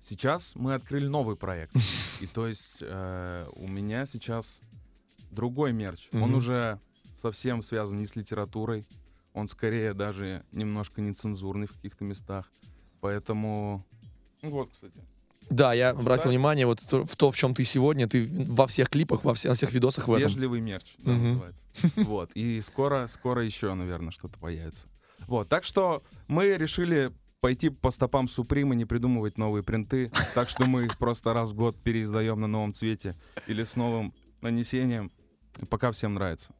Сейчас 0.00 0.54
мы 0.56 0.74
открыли 0.74 1.06
новый 1.06 1.36
проект. 1.36 1.72
И 2.20 2.26
то 2.26 2.46
есть 2.46 2.78
э, 2.80 3.48
у 3.54 3.66
меня 3.68 4.06
сейчас 4.06 4.62
другой 5.30 5.72
мерч. 5.72 6.08
Он 6.12 6.20
Мгм. 6.30 6.34
уже 6.34 6.80
совсем 7.20 7.62
связан 7.62 7.98
не 7.98 8.06
с 8.06 8.16
литературой. 8.16 8.86
Он 9.34 9.48
скорее 9.48 9.94
даже 9.94 10.44
немножко 10.52 11.00
нецензурный 11.00 11.66
в 11.66 11.72
каких-то 11.72 12.04
местах. 12.04 12.50
Поэтому... 13.00 13.84
Ну 14.42 14.50
Вот, 14.50 14.70
кстати. 14.70 15.00
Да, 15.50 15.72
я 15.72 15.90
обратил 15.90 16.04
Нравится? 16.04 16.28
внимание 16.28 16.66
вот 16.66 16.80
в 16.90 17.16
то, 17.16 17.30
в 17.30 17.36
чем 17.36 17.54
ты 17.54 17.64
сегодня, 17.64 18.06
ты 18.08 18.28
во 18.48 18.66
всех 18.66 18.90
клипах, 18.90 19.24
во 19.24 19.34
все- 19.34 19.48
на 19.48 19.54
всех 19.54 19.72
видосах 19.72 20.08
в 20.08 20.12
этом. 20.12 20.28
Вежливый 20.28 20.60
мерч, 20.60 20.94
да, 20.98 21.12
Мгм. 21.12 21.22
называется. 21.24 21.64
Вот. 21.96 22.30
И 22.34 22.60
скоро, 22.60 23.06
скоро 23.06 23.44
еще, 23.44 23.72
наверное, 23.74 24.10
что-то 24.10 24.38
появится. 24.38 24.86
Вот. 25.26 25.48
Так 25.48 25.64
что 25.64 26.02
мы 26.26 26.56
решили 26.56 27.12
пойти 27.40 27.68
по 27.70 27.90
стопам 27.90 28.28
Суприма, 28.28 28.74
не 28.74 28.84
придумывать 28.84 29.38
новые 29.38 29.62
принты. 29.62 30.10
Так 30.34 30.48
что 30.50 30.64
мы 30.66 30.84
их 30.86 30.98
просто 30.98 31.32
раз 31.32 31.50
в 31.50 31.54
год 31.54 31.76
переиздаем 31.82 32.40
на 32.40 32.46
новом 32.46 32.74
цвете 32.74 33.14
или 33.46 33.62
с 33.62 33.76
новым 33.76 34.12
нанесением. 34.40 35.10
Пока 35.70 35.92
всем 35.92 36.14
нравится. 36.14 36.52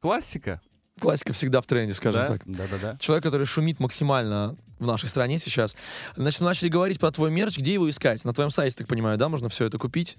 Классика. 0.00 0.60
Классика 1.00 1.32
всегда 1.32 1.60
в 1.60 1.66
тренде, 1.66 1.94
скажем 1.94 2.20
да? 2.22 2.26
так. 2.26 2.42
Да-да-да. 2.44 2.96
Человек, 2.98 3.24
который 3.24 3.46
шумит 3.46 3.80
максимально 3.80 4.56
в 4.82 4.86
нашей 4.86 5.08
стране 5.08 5.38
сейчас. 5.38 5.76
Значит, 6.16 6.40
мы 6.40 6.46
начали 6.46 6.68
говорить 6.68 6.98
про 6.98 7.10
твой 7.12 7.30
мерч. 7.30 7.56
Где 7.58 7.74
его 7.74 7.88
искать? 7.88 8.24
На 8.24 8.32
твоем 8.34 8.50
сайте, 8.50 8.76
так 8.76 8.88
понимаю, 8.88 9.16
да? 9.16 9.28
Можно 9.28 9.48
все 9.48 9.64
это 9.66 9.78
купить? 9.78 10.18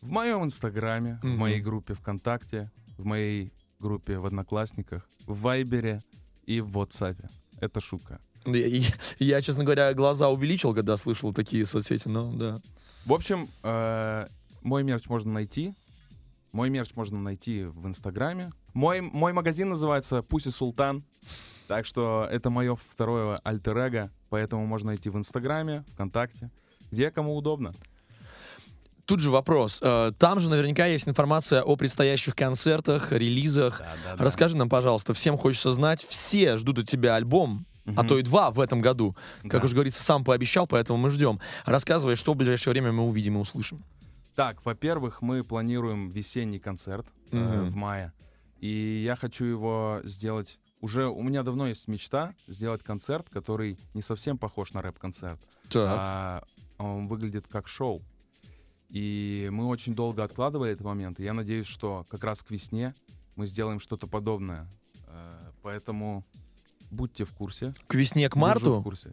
В 0.00 0.10
моем 0.10 0.44
инстаграме, 0.44 1.18
в 1.22 1.26
Мгм. 1.26 1.38
моей 1.38 1.60
группе 1.60 1.94
ВКонтакте, 1.94 2.70
в 2.98 3.04
моей 3.04 3.52
группе 3.80 4.18
в 4.18 4.26
Одноклассниках, 4.26 5.08
в 5.26 5.40
Вайбере 5.40 6.02
и 6.44 6.60
в 6.60 6.76
WhatsApp. 6.78 7.16
Это 7.60 7.80
шутка. 7.80 8.20
Я, 8.44 8.66
я- 8.66 8.94
я, 9.18 9.40
честно 9.40 9.64
говоря, 9.64 9.94
глаза 9.94 10.28
увеличил, 10.28 10.74
когда 10.74 10.96
слышал 10.96 11.32
такие 11.32 11.64
соцсети, 11.64 12.08
но 12.08 12.32
да. 12.32 12.60
В 13.06 13.12
общем, 13.12 13.48
э, 13.62 14.26
мой 14.62 14.82
мерч 14.84 15.06
можно 15.08 15.32
найти. 15.32 15.74
Мой 16.52 16.68
мерч 16.68 16.90
можно 16.94 17.18
найти 17.20 17.64
в 17.64 17.86
Инстаграме. 17.86 18.50
Мой, 18.74 19.00
мой 19.00 19.32
магазин 19.32 19.70
называется 19.70 20.22
Пуси 20.22 20.48
Султан. 20.50 21.04
Так 21.72 21.86
что 21.86 22.28
это 22.30 22.50
мое 22.50 22.76
второе 22.76 23.38
альтер 23.44 23.78
эго, 23.78 24.10
поэтому 24.28 24.66
можно 24.66 24.88
найти 24.88 25.08
в 25.08 25.16
Инстаграме, 25.16 25.84
ВКонтакте, 25.94 26.50
где 26.90 27.10
кому 27.10 27.34
удобно. 27.34 27.72
Тут 29.06 29.20
же 29.20 29.30
вопрос. 29.30 29.80
Э, 29.82 30.12
Там 30.18 30.38
же 30.38 30.50
наверняка 30.50 30.84
есть 30.84 31.08
информация 31.08 31.62
о 31.62 31.74
предстоящих 31.76 32.36
концертах, 32.36 33.10
релизах. 33.10 33.80
Расскажи 34.18 34.54
нам, 34.54 34.68
пожалуйста, 34.68 35.14
всем 35.14 35.38
хочется 35.38 35.72
знать. 35.72 36.04
Все 36.06 36.58
ждут 36.58 36.80
от 36.80 36.90
тебя 36.90 37.14
альбом, 37.14 37.64
а 37.96 38.04
то 38.04 38.18
и 38.18 38.22
два 38.22 38.50
в 38.50 38.60
этом 38.60 38.82
году. 38.82 39.16
Как 39.44 39.60
Да. 39.62 39.64
уже 39.64 39.74
говорится, 39.74 40.02
сам 40.02 40.24
пообещал, 40.24 40.66
поэтому 40.66 40.98
мы 40.98 41.08
ждем. 41.08 41.40
Рассказывай, 41.64 42.16
что 42.16 42.34
в 42.34 42.36
ближайшее 42.36 42.72
время 42.72 42.92
мы 42.92 43.04
увидим 43.04 43.38
и 43.38 43.40
услышим. 43.40 43.82
Так, 44.36 44.62
во-первых, 44.66 45.22
мы 45.22 45.42
планируем 45.42 46.10
весенний 46.10 46.58
концерт 46.58 47.06
э, 47.30 47.36
Мгм. 47.38 47.70
в 47.70 47.76
мае. 47.76 48.12
И 48.60 49.02
я 49.02 49.16
хочу 49.16 49.46
его 49.46 50.02
сделать... 50.04 50.58
Уже 50.82 51.06
у 51.08 51.22
меня 51.22 51.42
давно 51.44 51.66
есть 51.68 51.88
мечта 51.88 52.34
сделать 52.46 52.82
концерт, 52.82 53.28
который 53.30 53.78
не 53.94 54.02
совсем 54.02 54.36
похож 54.36 54.72
на 54.74 54.82
рэп-концерт, 54.82 55.40
а 55.74 56.42
он 56.78 57.06
выглядит 57.08 57.46
как 57.48 57.68
шоу. 57.68 58.02
И 58.90 59.48
мы 59.50 59.66
очень 59.68 59.94
долго 59.94 60.22
откладывали 60.22 60.72
этот 60.72 60.84
момент. 60.84 61.18
И 61.18 61.24
я 61.24 61.32
надеюсь, 61.32 61.66
что 61.66 62.04
как 62.10 62.24
раз 62.24 62.42
к 62.42 62.50
весне 62.50 62.94
мы 63.36 63.46
сделаем 63.46 63.80
что-то 63.80 64.06
подобное. 64.06 64.66
Э, 65.06 65.50
Поэтому 65.62 66.24
будьте 66.90 67.24
в 67.24 67.32
курсе. 67.32 67.72
К 67.86 67.94
весне, 67.94 68.28
к 68.28 68.34
Держу 68.34 68.38
в 68.38 68.48
марту? 68.48 68.82
курсе. 68.82 69.12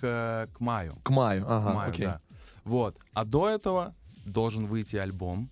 К, 0.00 0.48
к 0.52 0.58
маю. 0.60 0.96
К 1.04 1.10
маю. 1.10 1.44
Ага, 1.46 1.70
К 1.70 1.74
маю, 1.74 1.90
окей. 1.92 2.06
да. 2.06 2.20
Вот. 2.64 2.96
А 3.12 3.24
до 3.24 3.48
этого 3.48 3.94
должен 4.24 4.66
выйти 4.66 4.96
альбом. 4.96 5.48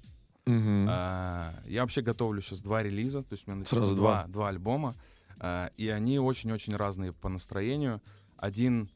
Мгм. 0.46 0.86
А, 0.90 1.52
Я 1.66 1.82
вообще 1.82 2.00
готовлю 2.02 2.40
сейчас 2.42 2.60
два 2.62 2.82
релиза, 2.82 3.22
то 3.22 3.34
есть 3.34 3.46
у 3.46 3.52
меня 3.52 3.64
Сразу 3.64 3.94
два, 3.94 4.24
два 4.26 4.48
альбома, 4.48 4.94
и 5.76 5.88
они 5.88 6.18
очень-очень 6.18 6.74
разные 6.74 7.12
по 7.12 7.28
настроению. 7.28 8.00
Один 8.36 8.88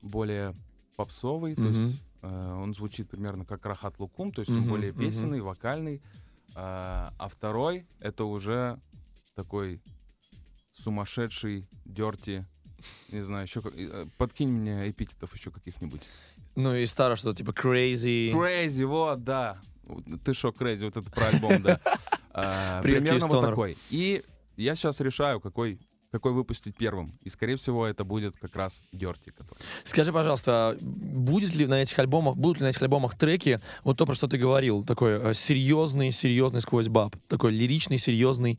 более 0.00 0.54
попсовый, 0.96 1.54
то 1.54 1.68
есть 1.68 2.00
э, 2.22 2.52
он 2.54 2.74
звучит 2.74 3.08
примерно 3.08 3.44
как 3.44 3.64
Рахат 3.64 3.98
Лукум, 3.98 4.32
то 4.32 4.40
есть 4.40 4.50
он 4.50 4.64
более 4.68 4.92
песенный, 4.92 5.40
вокальный, 5.40 6.02
а 6.54 7.12
а 7.18 7.28
второй 7.28 7.86
это 7.98 8.24
уже 8.24 8.78
такой 9.34 9.80
сумасшедший, 10.72 11.66
дерти, 11.84 12.44
не 13.10 13.22
знаю, 13.22 13.44
еще 13.44 13.62
э, 13.64 14.06
подкинь 14.18 14.50
мне 14.50 14.90
эпитетов 14.90 15.34
еще 15.34 15.50
каких-нибудь. 15.50 16.02
Ну 16.56 16.74
и 16.74 16.84
старое 16.86 17.16
что-то 17.16 17.38
типа 17.38 17.50
crazy. 17.50 18.32
Crazy, 18.32 18.84
вот, 18.84 19.24
да. 19.24 19.58
Ты 20.24 20.34
шо, 20.34 20.50
Crazy, 20.50 20.84
вот 20.84 20.96
это 20.96 21.10
про 21.10 21.28
альбом, 21.28 21.62
да. 21.62 21.80
А, 22.34 22.80
Примерно 22.80 23.26
вот 23.26 23.42
такой. 23.42 23.76
И 23.90 24.24
я 24.56 24.74
сейчас 24.74 25.00
решаю, 25.00 25.40
какой, 25.40 25.78
какой 26.12 26.32
выпустить 26.32 26.76
первым. 26.76 27.18
И, 27.22 27.30
скорее 27.30 27.56
всего, 27.56 27.86
это 27.86 28.04
будет 28.04 28.36
как 28.36 28.54
раз 28.54 28.82
Дерти. 28.92 29.30
Который... 29.30 29.58
Скажи, 29.84 30.12
пожалуйста, 30.12 30.76
будет 30.80 31.54
ли 31.54 31.66
на 31.66 31.82
этих 31.82 31.98
альбомах, 31.98 32.36
будут 32.36 32.58
ли 32.58 32.64
на 32.64 32.68
этих 32.68 32.82
альбомах 32.82 33.16
треки, 33.16 33.60
вот 33.82 33.96
то, 33.96 34.04
про 34.04 34.14
что 34.14 34.28
ты 34.28 34.36
говорил, 34.36 34.84
такой 34.84 35.12
э, 35.12 35.34
серьезный, 35.34 36.12
серьезный 36.12 36.60
сквозь 36.60 36.88
баб, 36.88 37.16
такой 37.28 37.52
лиричный, 37.52 37.98
серьезный, 37.98 38.58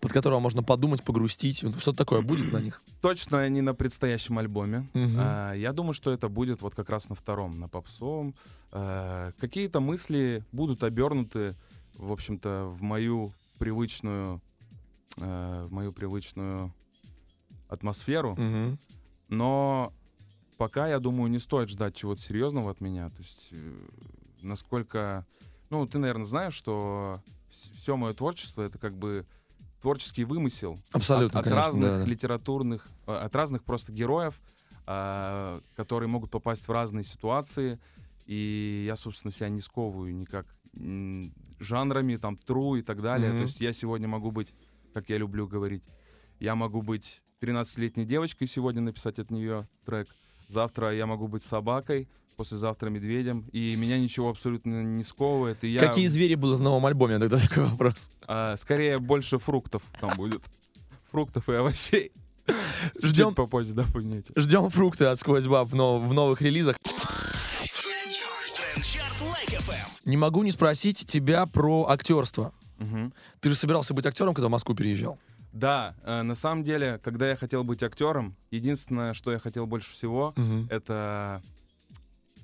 под 0.00 0.12
которого 0.12 0.40
можно 0.40 0.62
подумать, 0.62 1.02
погрустить, 1.02 1.58
что-то 1.58 1.92
такое 1.92 2.22
будет 2.22 2.52
на 2.52 2.58
них? 2.58 2.82
Точно 3.02 3.46
не 3.50 3.60
на 3.60 3.74
предстоящем 3.74 4.38
альбоме. 4.38 4.88
Мгм. 4.94 5.16
А, 5.18 5.52
я 5.52 5.74
думаю, 5.74 5.92
что 5.92 6.10
это 6.10 6.30
будет 6.30 6.62
вот 6.62 6.74
как 6.74 6.88
раз 6.88 7.10
на 7.10 7.14
втором, 7.14 7.58
на 7.58 7.68
попсовом. 7.68 8.34
А, 8.72 9.32
какие-то 9.38 9.80
мысли 9.80 10.42
будут 10.52 10.82
обернуты, 10.82 11.54
в 11.96 12.10
общем-то, 12.10 12.74
в 12.78 12.82
мою 12.82 13.34
привычную, 13.58 14.40
э, 15.16 15.66
в 15.68 15.72
мою 15.72 15.92
привычную 15.92 16.72
атмосферу. 17.68 18.34
Мгм. 18.36 18.78
Но 19.28 19.92
пока, 20.58 20.88
я 20.88 20.98
думаю, 21.00 21.30
не 21.30 21.38
стоит 21.38 21.68
ждать 21.68 21.94
чего-то 21.94 22.20
серьезного 22.20 22.70
от 22.70 22.80
меня. 22.80 23.10
То 23.10 23.18
есть, 23.18 23.48
э, 23.52 23.86
насколько... 24.42 25.26
Ну, 25.70 25.86
ты, 25.86 25.98
наверное, 25.98 26.26
знаешь, 26.26 26.54
что 26.54 27.20
все 27.50 27.96
мое 27.96 28.12
творчество— 28.14 28.62
это 28.64 28.78
как 28.78 28.96
бы 28.96 29.24
творческий 29.80 30.24
вымысел. 30.24 30.78
Абсолютно, 30.92 31.40
От, 31.40 31.46
от 31.46 31.52
конечно, 31.52 31.66
разных 31.66 31.90
да, 31.90 32.04
литературных... 32.04 32.88
э, 33.06 33.12
От 33.12 33.34
разных 33.34 33.64
просто 33.64 33.92
героев, 33.92 34.38
которые 34.86 36.08
могут 36.08 36.30
попасть 36.30 36.68
в 36.68 36.70
разные 36.70 37.04
ситуации. 37.04 37.78
И 38.26 38.84
я, 38.86 38.96
собственно, 38.96 39.32
себя 39.32 39.48
не 39.48 39.62
сковываю 39.62 40.14
никак 40.14 40.46
жанрами, 41.58 42.16
там, 42.16 42.36
тру 42.36 42.76
и 42.76 42.82
так 42.82 43.00
далее. 43.00 43.30
Мгм. 43.30 43.38
То 43.38 43.42
есть 43.44 43.60
я 43.62 43.72
сегодня 43.72 44.08
могу 44.08 44.30
быть, 44.30 44.52
как 44.94 45.08
я 45.10 45.18
люблю 45.18 45.46
говорить, 45.46 45.82
я 46.40 46.54
могу 46.54 46.80
быть 46.80 47.20
13-летней 47.42 48.04
девочкой 48.06 48.46
сегодня, 48.46 48.80
написать 48.80 49.18
от 49.18 49.30
нее 49.30 49.68
трек. 49.84 50.08
Завтра 50.48 50.94
я 50.94 51.04
могу 51.06 51.26
быть 51.26 51.42
собакой, 51.42 52.08
послезавтра 52.36 52.90
медведем. 52.90 53.44
И 53.52 53.74
меня 53.76 53.98
ничего 53.98 54.30
абсолютно 54.30 54.82
не 54.82 55.02
сковывает. 55.04 55.62
И 55.64 55.68
я, 55.68 55.80
Какие 55.80 56.06
звери 56.06 56.36
будут 56.36 56.60
в 56.60 56.62
новом 56.62 56.86
альбоме? 56.86 57.18
Тогда 57.18 57.38
такой 57.38 57.64
вопрос. 57.64 58.10
а, 58.26 58.56
скорее, 58.56 58.98
больше 58.98 59.38
фруктов 59.38 59.82
там 60.00 60.12
будет. 60.16 60.42
Фруктов 61.10 61.48
и 61.48 61.52
овощей. 61.54 62.12
Ждем, 63.02 63.34
попозже, 63.34 63.72
да, 63.72 63.84
поняйте. 63.92 64.32
ждем 64.36 64.68
фрукты 64.70 65.06
от 65.06 65.18
SQWOZ 65.18 65.46
BAB 65.46 65.68
в, 65.68 65.74
нов- 65.74 66.02
в 66.06 66.12
новых 66.14 66.42
релизах. 66.42 66.76
Не 70.04 70.16
могу 70.18 70.42
не 70.42 70.50
спросить 70.50 71.06
тебя 71.06 71.46
про 71.46 71.86
актерство. 71.88 72.52
Мгм. 72.84 73.12
Ты 73.40 73.48
же 73.50 73.54
собирался 73.54 73.94
быть 73.94 74.06
актером, 74.06 74.34
когда 74.34 74.48
в 74.48 74.50
Москву 74.50 74.74
переезжал. 74.74 75.18
Да, 75.52 75.94
э, 76.02 76.22
на 76.22 76.34
самом 76.34 76.64
деле, 76.64 76.98
когда 77.02 77.28
я 77.28 77.36
хотел 77.36 77.62
быть 77.64 77.82
актером, 77.82 78.34
единственное, 78.50 79.14
что 79.14 79.30
я 79.32 79.38
хотел 79.38 79.66
больше 79.66 79.92
всего, 79.92 80.34
это 80.68 81.40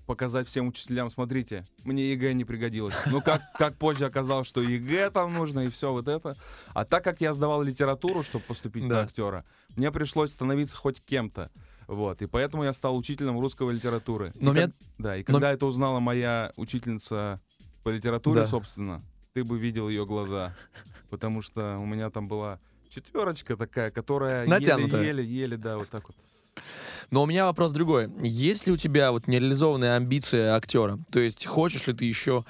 показать 0.06 0.49
всем 0.49 0.66
учителям, 0.68 1.09
смотрите, 1.09 1.64
мне 1.85 2.11
ЕГЭ 2.12 2.32
не 2.32 2.44
пригодилось. 2.44 2.94
Ну, 3.06 3.20
как, 3.23 3.42
как 3.59 3.76
позже 3.76 4.06
оказалось, 4.06 4.49
что 4.49 4.61
ЕГЭ 4.61 5.11
там 5.11 5.32
нужно 5.35 5.61
и 5.61 5.70
все 5.70 5.92
вот 5.92 6.09
это. 6.09 6.37
А 6.75 6.85
так 6.85 7.04
как 7.04 7.20
я 7.20 7.32
сдавал 7.32 7.62
литературу, 7.62 8.25
чтобы 8.25 8.44
поступить 8.44 8.88
Да. 8.88 8.97
на 8.97 9.00
актера, 9.02 9.44
мне 9.76 9.92
пришлось 9.92 10.32
становиться 10.32 10.76
хоть 10.76 11.00
кем-то. 11.04 11.50
Вот, 11.87 12.23
и 12.23 12.26
поэтому 12.26 12.64
я 12.64 12.73
стал 12.73 12.97
учителем 12.97 13.38
русской 13.38 13.73
литературы. 13.73 14.32
Но 14.40 14.50
и 14.50 14.54
меня- 14.54 14.66
как- 14.66 14.75
Да, 14.99 15.16
и 15.16 15.23
когда 15.23 15.52
это 15.52 15.66
узнала 15.66 16.00
моя 16.00 16.52
учительница 16.56 17.40
по 17.85 17.88
литературе, 17.90 18.40
Да. 18.40 18.47
собственно, 18.47 19.02
ты 19.32 19.44
бы 19.44 19.58
видел 19.58 19.88
ее 19.88 20.06
глаза. 20.06 20.54
Потому 21.08 21.42
что 21.42 21.78
у 21.78 21.87
меня 21.87 22.10
там 22.10 22.28
была 22.28 22.58
четверочка 22.88 23.56
такая, 23.56 23.90
которая 23.90 24.46
Натянутая. 24.46 25.02
еле-еле-еле, 25.02 25.56
да, 25.56 25.78
вот 25.78 25.88
так 25.88 26.04
вот. 26.08 26.16
Но 27.10 27.22
у 27.22 27.26
меня 27.26 27.46
вопрос 27.46 27.72
другой. 27.72 28.10
Есть 28.22 28.66
ли 28.66 28.72
у 28.72 28.76
тебя 28.76 29.10
вот 29.12 29.26
нереализованные 29.26 29.96
амбиции 29.96 30.42
актера? 30.42 30.99
То 31.10 31.18
есть 31.18 31.46
хочешь 31.46 31.87
ли 31.87 31.92
ты 31.94 32.04
еще 32.04 32.44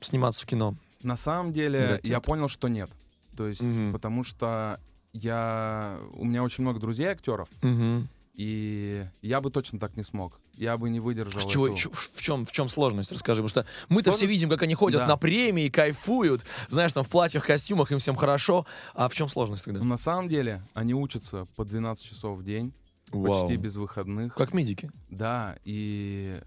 сниматься 0.00 0.42
в 0.42 0.46
кино? 0.46 0.76
На 1.02 1.16
самом 1.16 1.52
деле, 1.52 2.00
я 2.04 2.20
понял, 2.20 2.48
что 2.48 2.68
нет. 2.68 2.90
То 3.36 3.46
есть, 3.46 3.62
Мгм. 3.62 3.92
потому 3.92 4.24
что 4.24 4.80
я... 5.12 5.98
У 6.14 6.24
меня 6.24 6.42
очень 6.42 6.62
много 6.62 6.80
друзей 6.80 7.06
актеров, 7.06 7.48
Мгм. 7.62 8.08
и 8.34 9.04
я 9.20 9.40
бы 9.42 9.50
точно 9.50 9.78
так 9.78 9.96
не 9.96 10.02
смог. 10.02 10.40
Я 10.56 10.76
бы 10.78 10.88
не 10.88 11.00
выдержал 11.00 11.48
чего- 11.48 11.68
чё- 11.74 11.90
в, 11.92 12.20
чем, 12.20 12.46
в 12.46 12.52
чем 12.52 12.68
сложность? 12.68 13.12
Расскажи. 13.12 13.42
Потому 13.42 13.48
что 13.48 13.66
мы-то 13.88 14.10
все 14.12 14.20
Сложность- 14.20 14.32
видим, 14.32 14.48
как 14.48 14.62
они 14.62 14.74
ходят 14.74 15.00
Да. 15.02 15.06
на 15.06 15.16
премии, 15.16 15.68
кайфуют, 15.68 16.44
знаешь, 16.68 16.92
там 16.92 17.04
в 17.04 17.08
платьях, 17.08 17.44
костюмах, 17.46 17.92
им 17.92 17.98
всем 17.98 18.16
хорошо. 18.16 18.66
А 18.94 19.08
в 19.08 19.14
чем 19.14 19.28
сложность 19.28 19.64
тогда? 19.64 19.80
Но 19.80 19.84
на 19.84 19.96
самом 19.98 20.28
деле, 20.28 20.62
они 20.74 20.94
учатся 20.94 21.46
по 21.56 21.64
12 21.64 22.04
часов 22.06 22.38
в 22.38 22.44
день, 22.44 22.72
Вау. 23.12 23.26
почти 23.40 23.56
без 23.56 23.76
выходных. 23.76 24.34
Как 24.34 24.54
медики. 24.54 24.90
Да, 25.10 25.56
и... 25.64 26.40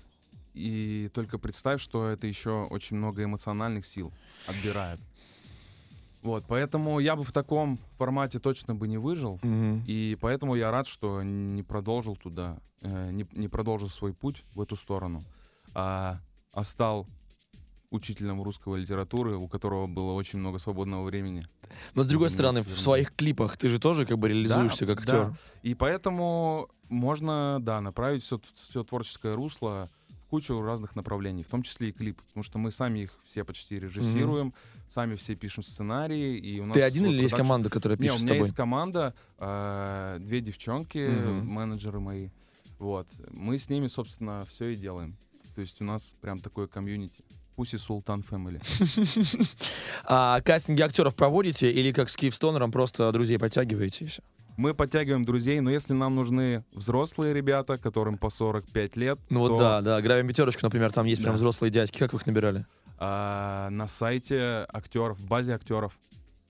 И 0.56 1.10
только 1.14 1.38
представь, 1.38 1.82
что 1.82 2.08
это 2.08 2.26
еще 2.28 2.66
очень 2.70 2.98
много 2.98 3.24
эмоциональных 3.24 3.86
сил 3.86 4.12
отбирает. 4.48 5.00
Вот, 6.22 6.44
поэтому 6.48 7.00
я 7.00 7.16
бы 7.16 7.24
в 7.24 7.32
таком 7.32 7.80
формате 7.98 8.40
точно 8.40 8.76
бы 8.76 8.88
не 8.88 8.98
выжил. 8.98 9.40
Мгм. 9.42 9.84
И 9.88 10.18
поэтому 10.20 10.56
я 10.56 10.70
рад, 10.72 10.88
что 10.88 11.24
не 11.24 11.64
продолжил 11.64 12.16
туда, 12.16 12.58
э, 12.82 13.12
не, 13.12 13.26
не 13.34 13.48
продолжил 13.48 13.90
свой 13.90 14.14
путь 14.14 14.44
в 14.54 14.62
эту 14.62 14.76
сторону, 14.76 15.24
а, 15.74 16.20
а 16.54 16.64
стал 16.64 17.08
учителем 17.92 18.42
русского 18.42 18.76
литературы, 18.76 19.36
у 19.36 19.48
которого 19.48 19.88
было 19.88 20.12
очень 20.14 20.40
много 20.40 20.60
свободного 20.60 21.04
времени. 21.06 21.48
Но 21.96 22.04
с 22.04 22.08
другой 22.08 22.30
стороны, 22.30 22.62
в 22.62 22.80
своих 22.80 23.16
клипах 23.16 23.58
ты 23.58 23.70
же 23.70 23.80
тоже 23.80 24.06
как 24.06 24.20
бы 24.20 24.30
реализуешься 24.30 24.86
Да, 24.86 24.94
как 24.94 25.04
актер. 25.04 25.26
да. 25.30 25.36
И 25.64 25.74
поэтому 25.74 26.70
можно, 26.90 27.58
да, 27.62 27.82
направить 27.82 28.24
все, 28.24 28.40
все 28.70 28.84
творческое 28.84 29.36
русло 29.36 29.90
кучу 30.30 30.62
разных 30.62 30.96
направлений, 30.96 31.44
в 31.44 31.48
том 31.48 31.64
числе 31.64 31.90
и 31.90 31.92
клип, 31.92 32.22
потому 32.22 32.44
что 32.44 32.58
мы 32.60 32.72
сами 32.72 33.00
их 33.00 33.20
все 33.26 33.44
почти 33.44 33.80
режиссируем, 33.80 34.54
сами 34.88 35.16
все 35.16 35.36
пишем 35.36 35.64
сценарии, 35.64 36.38
и 36.38 36.60
у 36.60 36.66
нас 36.66 36.76
Ты 36.76 36.82
один 36.84 37.06
или 37.08 37.22
есть 37.22 37.32
продакшн. 37.32 37.36
команда, 37.48 37.70
которая 37.70 37.98
пишет 37.98 38.16
у 38.16 38.20
с 38.20 38.24
меня 38.24 38.36
есть 38.36 38.56
команда, 38.56 39.14
э, 39.40 40.18
две 40.22 40.42
девчонки, 40.42 40.98
Мгм. 41.00 41.48
менеджеры 41.48 42.00
мои. 42.00 42.30
Вот. 42.78 43.08
Мы 43.32 43.58
с 43.58 43.70
ними, 43.70 43.88
собственно, 43.88 44.46
все 44.50 44.70
и 44.70 44.76
делаем. 44.76 45.16
То 45.56 45.62
есть 45.62 45.82
у 45.82 45.84
нас 45.84 46.14
прям 46.22 46.40
такое 46.40 46.68
комьюнити. 46.68 47.24
Пусть 47.56 47.74
и 47.74 47.78
Султан 47.78 48.22
Фэмили. 48.24 48.62
А 50.06 50.42
кастинги 50.42 50.82
актеров 50.82 51.16
проводите 51.16 51.72
или 51.72 51.92
как 51.92 52.10
с 52.10 52.16
Киевстонером 52.16 52.72
просто 52.72 53.12
друзей 53.12 53.38
подтягиваете 53.38 54.06
и 54.06 54.08
все? 54.08 54.22
Мы 54.60 54.74
подтягиваем 54.74 55.24
друзей, 55.24 55.62
но 55.62 55.70
если 55.72 55.94
нам 55.94 56.16
нужны 56.16 56.66
взрослые 56.74 57.34
ребята, 57.34 57.78
которым 57.78 58.18
по 58.18 58.30
45 58.30 58.98
лет, 58.98 59.18
Ну 59.30 59.40
вот 59.40 59.48
то, 59.52 59.58
да, 59.58 59.80
да, 59.82 60.02
гравим 60.02 60.28
пятерочку, 60.28 60.60
например, 60.66 60.92
там 60.92 61.06
есть 61.06 61.22
прям 61.22 61.36
Да. 61.36 61.38
взрослые 61.38 61.72
дядьки. 61.72 61.98
Как 61.98 62.12
вы 62.12 62.20
их 62.20 62.26
набирали? 62.28 62.66
а, 63.02 63.70
на 63.70 63.88
сайте 63.88 64.66
актеров, 64.74 65.18
в 65.18 65.26
базе 65.26 65.54
актеров. 65.54 65.98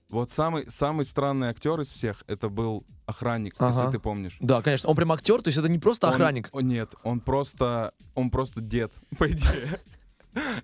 Вот 0.08 0.32
самый, 0.32 0.68
самый 0.68 1.04
странный 1.04 1.46
актер 1.50 1.78
из 1.80 1.92
всех, 1.92 2.24
это 2.26 2.48
был 2.48 2.84
охранник, 3.06 3.54
Ага. 3.58 3.68
если 3.78 3.92
ты 3.92 4.00
помнишь. 4.00 4.36
Да, 4.40 4.60
конечно. 4.60 4.90
Он 4.90 4.96
прям 4.96 5.12
актер, 5.12 5.40
то 5.42 5.46
есть 5.46 5.58
это 5.58 5.68
не 5.68 5.78
просто 5.78 6.08
Он- 6.08 6.14
охранник. 6.14 6.48
о, 6.50 6.60
нет, 6.62 6.90
он 7.04 7.20
просто, 7.20 7.94
он 8.16 8.30
просто 8.30 8.60
дед, 8.60 8.90
по 9.18 9.30
идее. 9.30 9.78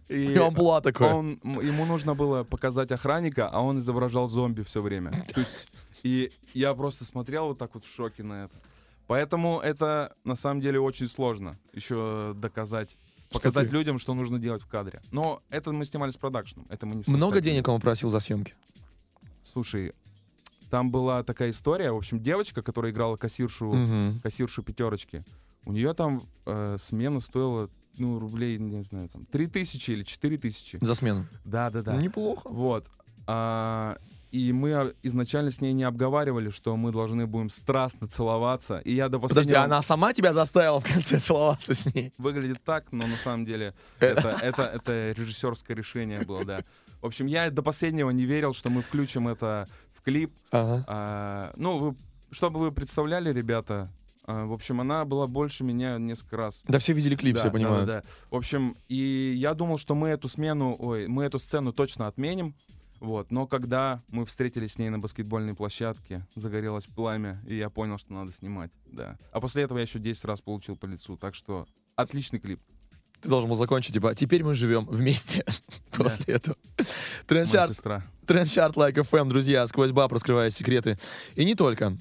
И 0.09 0.33
И 0.33 0.37
амплуа 0.37 0.81
такое. 0.81 1.13
он, 1.13 1.41
м, 1.45 1.61
ему 1.61 1.85
нужно 1.85 2.15
было 2.15 2.45
показать 2.45 2.91
охранника, 2.93 3.49
а 3.49 3.61
он 3.61 3.79
изображал 3.79 4.29
зомби 4.29 4.63
все 4.63 4.81
время. 4.83 5.13
То 5.35 5.41
есть, 5.41 5.69
и 6.03 6.31
я 6.55 6.75
просто 6.75 7.05
смотрел 7.05 7.49
вот 7.49 7.59
так 7.59 7.75
вот 7.75 7.85
в 7.85 7.89
шоке 7.95 8.23
на 8.23 8.45
это. 8.45 8.55
Поэтому 9.07 9.61
это 9.61 10.15
на 10.25 10.37
самом 10.37 10.61
деле 10.61 10.81
очень 10.81 11.09
сложно 11.09 11.59
еще 11.73 12.33
доказать, 12.37 12.97
показать 13.31 13.69
ты- 13.69 13.75
людям, 13.75 13.99
что 13.99 14.15
нужно 14.15 14.39
делать 14.39 14.63
в 14.63 14.67
кадре. 14.67 15.01
Но 15.13 15.43
это 15.49 15.73
мы 15.73 15.85
снимали 15.85 16.11
с 16.11 16.17
продакшеном. 16.17 16.67
Это 16.71 16.87
мы 16.87 16.97
не 16.97 17.05
Много 17.07 17.41
денег 17.41 17.69
он 17.69 17.81
просил 17.81 18.11
за 18.11 18.19
съемки? 18.21 18.55
Слушай, 19.45 19.93
там 20.71 20.91
была 20.91 21.23
такая 21.23 21.51
история. 21.51 21.93
В 21.93 21.97
общем, 21.97 22.21
девочка, 22.21 22.63
которая 22.63 22.91
играла 22.93 23.17
кассиршу, 23.17 23.73
Мгм. 23.73 24.21
кассиршу 24.23 24.63
пятерочки, 24.63 25.25
у 25.65 25.73
нее 25.73 25.95
там 25.95 26.23
э, 26.45 26.77
смена 26.81 27.21
стоила, 27.21 27.69
ну, 27.99 28.19
рублей, 28.19 28.59
не 28.59 28.83
знаю, 28.83 29.09
там, 29.09 29.25
3 29.27 29.47
тысячи 29.49 29.91
или 29.91 30.03
4 30.03 30.39
тысячи. 30.39 30.79
За 30.81 30.95
смену. 30.95 31.27
Да, 31.45 31.71
да, 31.71 31.83
да. 31.83 31.97
Неплохо. 31.97 32.49
Вот. 32.49 32.87
А, 33.27 33.97
и 34.31 34.53
мы 34.53 34.95
изначально 35.03 35.51
с 35.51 35.61
ней 35.61 35.73
не 35.73 35.85
обговаривали, 35.85 36.51
что 36.51 36.77
мы 36.77 36.93
должны 36.93 37.27
будем 37.27 37.49
страстно 37.49 38.09
целоваться. 38.09 38.79
И 38.79 38.93
я 38.93 39.09
до 39.09 39.19
Подожди, 39.19 39.41
последнего... 39.41 39.65
она 39.65 39.83
сама 39.83 40.13
тебя 40.13 40.35
заставила 40.35 40.81
в 40.81 40.85
конце 40.85 41.21
целоваться 41.21 41.75
с 41.75 41.95
ней? 41.95 42.13
Выглядит 42.19 42.63
так, 42.65 42.93
но 42.93 43.07
на 43.07 43.17
самом 43.17 43.47
деле 43.47 43.75
это, 44.01 44.37
это, 44.43 44.63
это 44.65 45.13
режиссерское 45.13 45.77
решение 45.77 46.23
было, 46.23 46.45
да. 46.45 46.63
В 47.01 47.07
общем, 47.07 47.27
я 47.27 47.51
до 47.51 47.63
последнего 47.63 48.11
не 48.11 48.25
верил, 48.25 48.53
что 48.53 48.69
мы 48.69 48.83
включим 48.83 49.29
это 49.29 49.69
в 49.95 50.03
клип. 50.03 50.33
Ага. 50.51 50.85
А, 50.87 51.53
ну, 51.57 51.79
вы, 51.79 51.97
чтобы 52.31 52.61
вы 52.61 52.73
представляли, 52.73 53.33
ребята, 53.33 53.91
в 54.27 54.53
общем, 54.53 54.81
она 54.81 55.05
была 55.05 55.27
больше 55.27 55.65
меня 55.65 55.99
несколько 55.99 56.37
раз. 56.37 56.63
Да 56.67 56.79
все 56.79 56.93
видели 56.93 57.15
клип, 57.17 57.35
Да, 57.35 57.41
все 57.41 57.49
да, 57.49 57.53
понимают. 57.53 57.87
да, 57.87 58.01
да. 58.01 58.03
В 58.31 58.37
общем, 58.37 58.77
и 58.89 59.35
я 59.37 59.55
думал, 59.55 59.79
что 59.79 59.95
мы 59.95 60.09
эту 60.09 60.29
смену, 60.29 60.77
ой, 60.79 61.07
мы 61.07 61.25
эту 61.25 61.39
сцену 61.39 61.73
точно 61.73 62.07
отменим. 62.07 62.55
Вот, 62.99 63.31
но 63.31 63.47
когда 63.47 64.03
мы 64.09 64.25
встретились 64.25 64.73
с 64.73 64.79
ней 64.79 64.89
на 64.89 64.99
баскетбольной 64.99 65.55
площадке, 65.55 66.27
загорелось 66.35 66.87
пламя, 66.87 67.43
и 67.47 67.55
я 67.57 67.69
понял, 67.69 67.99
что 67.99 68.15
надо 68.15 68.33
снимать, 68.33 68.71
да. 68.87 69.19
А 69.33 69.41
после 69.41 69.65
этого 69.65 69.77
я 69.79 69.83
еще 69.83 69.99
10 69.99 70.25
раз 70.25 70.41
получил 70.41 70.77
по 70.77 70.87
лицу, 70.87 71.17
так 71.19 71.35
что 71.35 71.67
отличный 71.95 72.39
клип. 72.39 72.59
Ты 73.21 73.29
должен 73.29 73.49
был 73.51 73.57
закончить, 73.57 73.93
типа, 73.95 74.15
теперь 74.15 74.45
мы 74.45 74.55
живем 74.55 74.87
вместе 74.87 75.45
после 75.93 76.35
этого. 76.35 76.57
Трендчарт, 77.27 77.71
сестра. 77.71 78.03
Трендчарт 78.27 78.77
Like 78.77 78.95
FM, 78.95 79.29
друзья, 79.29 79.67
сквозь 79.67 79.91
баб 79.91 80.13
раскрывая 80.13 80.49
секреты. 80.51 80.99
И 81.35 81.45
не 81.45 81.55
только. 81.55 81.97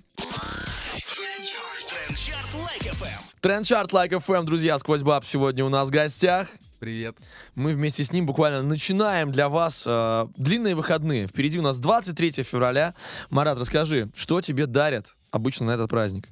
TrendChart 2.96 3.02
Like 3.02 3.32
FM. 3.32 3.40
TrendChart 3.42 3.94
Like 3.94 4.10
FM, 4.26 4.44
друзья, 4.46 4.80
SQWOZ 4.80 5.04
BAB 5.04 5.26
сегодня 5.26 5.66
у 5.66 5.70
нас 5.70 5.90
в 5.90 5.92
гостях. 5.92 6.48
Привет. 6.80 7.18
Мы 7.56 7.74
вместе 7.74 8.04
с 8.04 8.14
ним 8.14 8.26
буквально 8.26 8.62
начинаем 8.62 9.32
для 9.32 9.50
вас 9.50 9.84
э, 9.86 10.28
длинные 10.38 10.76
выходные. 10.76 11.28
Впереди 11.28 11.60
у 11.60 11.62
нас 11.62 11.78
23 11.80 12.44
февраля. 12.44 12.96
Марат, 13.30 13.60
расскажи, 13.60 14.10
что 14.16 14.40
тебе 14.42 14.66
дарят 14.66 15.18
обычно 15.32 15.68
на 15.68 15.72
этот 15.72 15.90
праздник? 15.90 16.30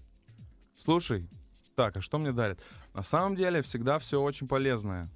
Слушай, 0.77 1.27
так, 1.75 1.97
а 1.97 2.01
что 2.01 2.17
мне 2.17 2.31
дарят? 2.31 2.59
На 2.93 3.03
самом 3.03 3.35
деле 3.35 3.61
всегда 3.61 3.99
все 3.99 4.21
очень 4.21 4.47
полезное. 4.47 5.09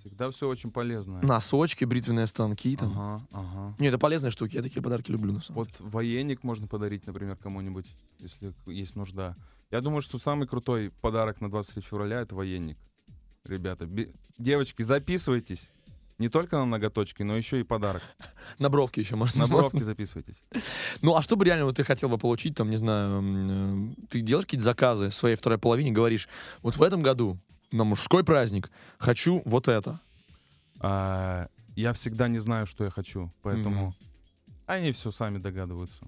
Всегда 0.00 0.30
все 0.30 0.48
очень 0.48 0.70
полезное. 0.70 1.22
Носочки, 1.22 1.84
бритвенные 1.84 2.26
станки 2.26 2.76
там. 2.76 2.92
Ага, 2.92 3.26
ага. 3.32 3.74
Не, 3.78 3.88
это 3.88 3.98
полезные 3.98 4.30
штуки, 4.30 4.56
я 4.56 4.62
такие 4.62 4.82
подарки 4.82 5.10
люблю. 5.10 5.32
На 5.32 5.40
самом 5.40 5.64
Вот 5.64 5.68
военник 5.78 6.42
можно 6.42 6.66
подарить, 6.66 7.06
например, 7.06 7.36
кому-нибудь, 7.36 7.86
если 8.18 8.52
есть 8.66 8.96
нужда. 8.96 9.36
Я 9.72 9.80
думаю, 9.80 10.02
что 10.02 10.18
самый 10.18 10.46
крутой 10.46 10.90
подарок 11.00 11.40
на 11.40 11.50
23 11.50 11.82
февраля 11.82 12.20
это 12.20 12.34
военник. 12.34 12.76
Ребята, 13.44 13.86
би- 13.86 14.12
девочки, 14.38 14.82
записывайтесь. 14.82 15.70
Не 16.18 16.28
только 16.28 16.58
на 16.58 16.66
ноготочки, 16.66 17.22
но 17.22 17.36
еще 17.36 17.58
и 17.58 17.64
подарок. 17.64 18.02
На 18.58 18.68
бровке 18.68 19.00
еще 19.00 19.16
можно. 19.16 19.40
На 19.40 19.46
бровки 19.48 19.78
записывайтесь. 19.80 20.44
Ну, 21.00 21.16
а 21.16 21.22
что 21.22 21.36
бы 21.36 21.44
реально 21.46 21.64
вот 21.64 21.76
ты 21.76 21.82
хотел 21.84 22.08
бы 22.10 22.18
получить, 22.18 22.54
там, 22.54 22.70
не 22.70 22.76
знаю, 22.76 23.22
э, 23.24 23.94
ты 24.10 24.20
делаешь 24.20 24.44
какие-то 24.44 24.64
заказы 24.64 25.10
своей 25.10 25.34
второй 25.36 25.58
половине, 25.58 25.90
говоришь, 25.90 26.28
вот 26.60 26.76
в 26.76 26.82
этом 26.82 27.02
году 27.02 27.38
на 27.72 27.82
мужской 27.84 28.22
праздник 28.22 28.70
хочу 28.98 29.42
вот 29.46 29.66
это. 29.68 29.98
А, 30.80 31.48
я 31.74 31.92
всегда 31.94 32.28
не 32.28 32.38
знаю, 32.38 32.66
что 32.66 32.84
я 32.84 32.90
хочу, 32.90 33.32
поэтому 33.42 33.86
Мгм. 33.86 33.94
они 34.66 34.92
все 34.92 35.10
сами 35.10 35.38
догадываются. 35.38 36.06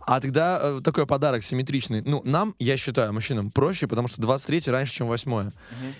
А 0.00 0.20
тогда 0.20 0.58
э, 0.60 0.80
такой 0.82 1.06
подарок 1.06 1.42
симметричный. 1.42 2.02
Ну, 2.02 2.22
нам, 2.24 2.54
я 2.58 2.76
считаю, 2.76 3.12
мужчинам 3.12 3.50
проще, 3.50 3.86
потому 3.86 4.08
что 4.08 4.20
23 4.20 4.62
раньше, 4.70 4.92
чем 4.92 5.06
8 5.06 5.50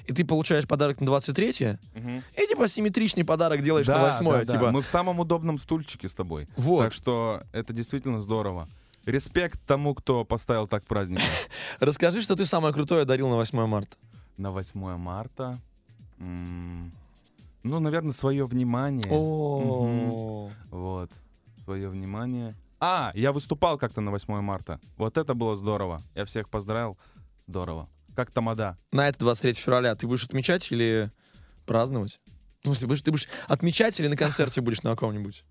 И 0.06 0.12
ты 0.12 0.24
получаешь 0.24 0.66
подарок 0.66 1.00
на 1.00 1.06
23 1.06 1.44
и 1.44 2.46
типа 2.48 2.68
симметричный 2.68 3.24
подарок 3.24 3.62
делаешь 3.62 3.87
на 3.87 3.98
8 4.00 4.24
да, 4.24 4.44
да. 4.44 4.44
типа. 4.44 4.70
Мы 4.70 4.82
в 4.82 4.87
самом 4.87 5.20
удобном 5.20 5.58
стульчике 5.58 6.08
с 6.08 6.14
тобой. 6.14 6.48
Вот. 6.56 6.84
Так 6.84 6.92
что 6.92 7.42
это 7.52 7.72
действительно 7.72 8.20
здорово. 8.20 8.68
Респект 9.06 9.60
тому, 9.66 9.94
кто 9.94 10.24
поставил 10.24 10.66
так 10.66 10.84
праздник. 10.84 11.20
Расскажи, 11.80 12.22
что 12.22 12.37
ты 12.37 12.44
самое 12.46 12.72
крутое 12.72 13.04
дарил 13.04 13.28
на 13.28 13.37
8 13.37 13.66
марта. 13.66 13.96
На 14.38 14.50
8 14.50 14.96
марта. 14.96 15.58
м, 16.18 16.90
Ну, 17.62 17.80
наверное, 17.80 18.12
свое 18.12 18.46
внимание. 18.46 19.10
О, 19.10 20.50
Вот. 20.70 21.10
Свое 21.64 21.88
внимание. 21.88 22.54
А, 22.87 23.12
я 23.14 23.33
выступал 23.33 23.79
как-то 23.79 24.03
на 24.03 24.11
8 24.11 24.42
марта. 24.42 24.79
Вот 24.99 25.16
это 25.16 25.33
было 25.33 25.57
здорово. 25.57 26.03
Я 26.14 26.27
всех 26.27 26.51
поздравил. 26.51 26.99
Здорово. 27.47 27.88
Как 28.14 28.31
тамада. 28.31 28.77
На 28.92 29.09
это 29.09 29.20
23 29.20 29.55
февраля 29.55 29.94
ты 29.94 30.07
будешь 30.07 30.25
отмечать 30.25 30.70
или 30.70 31.11
праздновать? 31.64 32.20
Ну, 32.62 32.73
если 32.73 32.85
будешь, 32.85 33.01
ты 33.01 33.11
будешь 33.11 33.27
отмечать 33.49 33.99
или 34.01 34.09
на 34.09 34.18
концерте 34.18 34.61
будешь 34.61 34.83
на 34.83 34.90
каком-нибудь? 34.90 35.44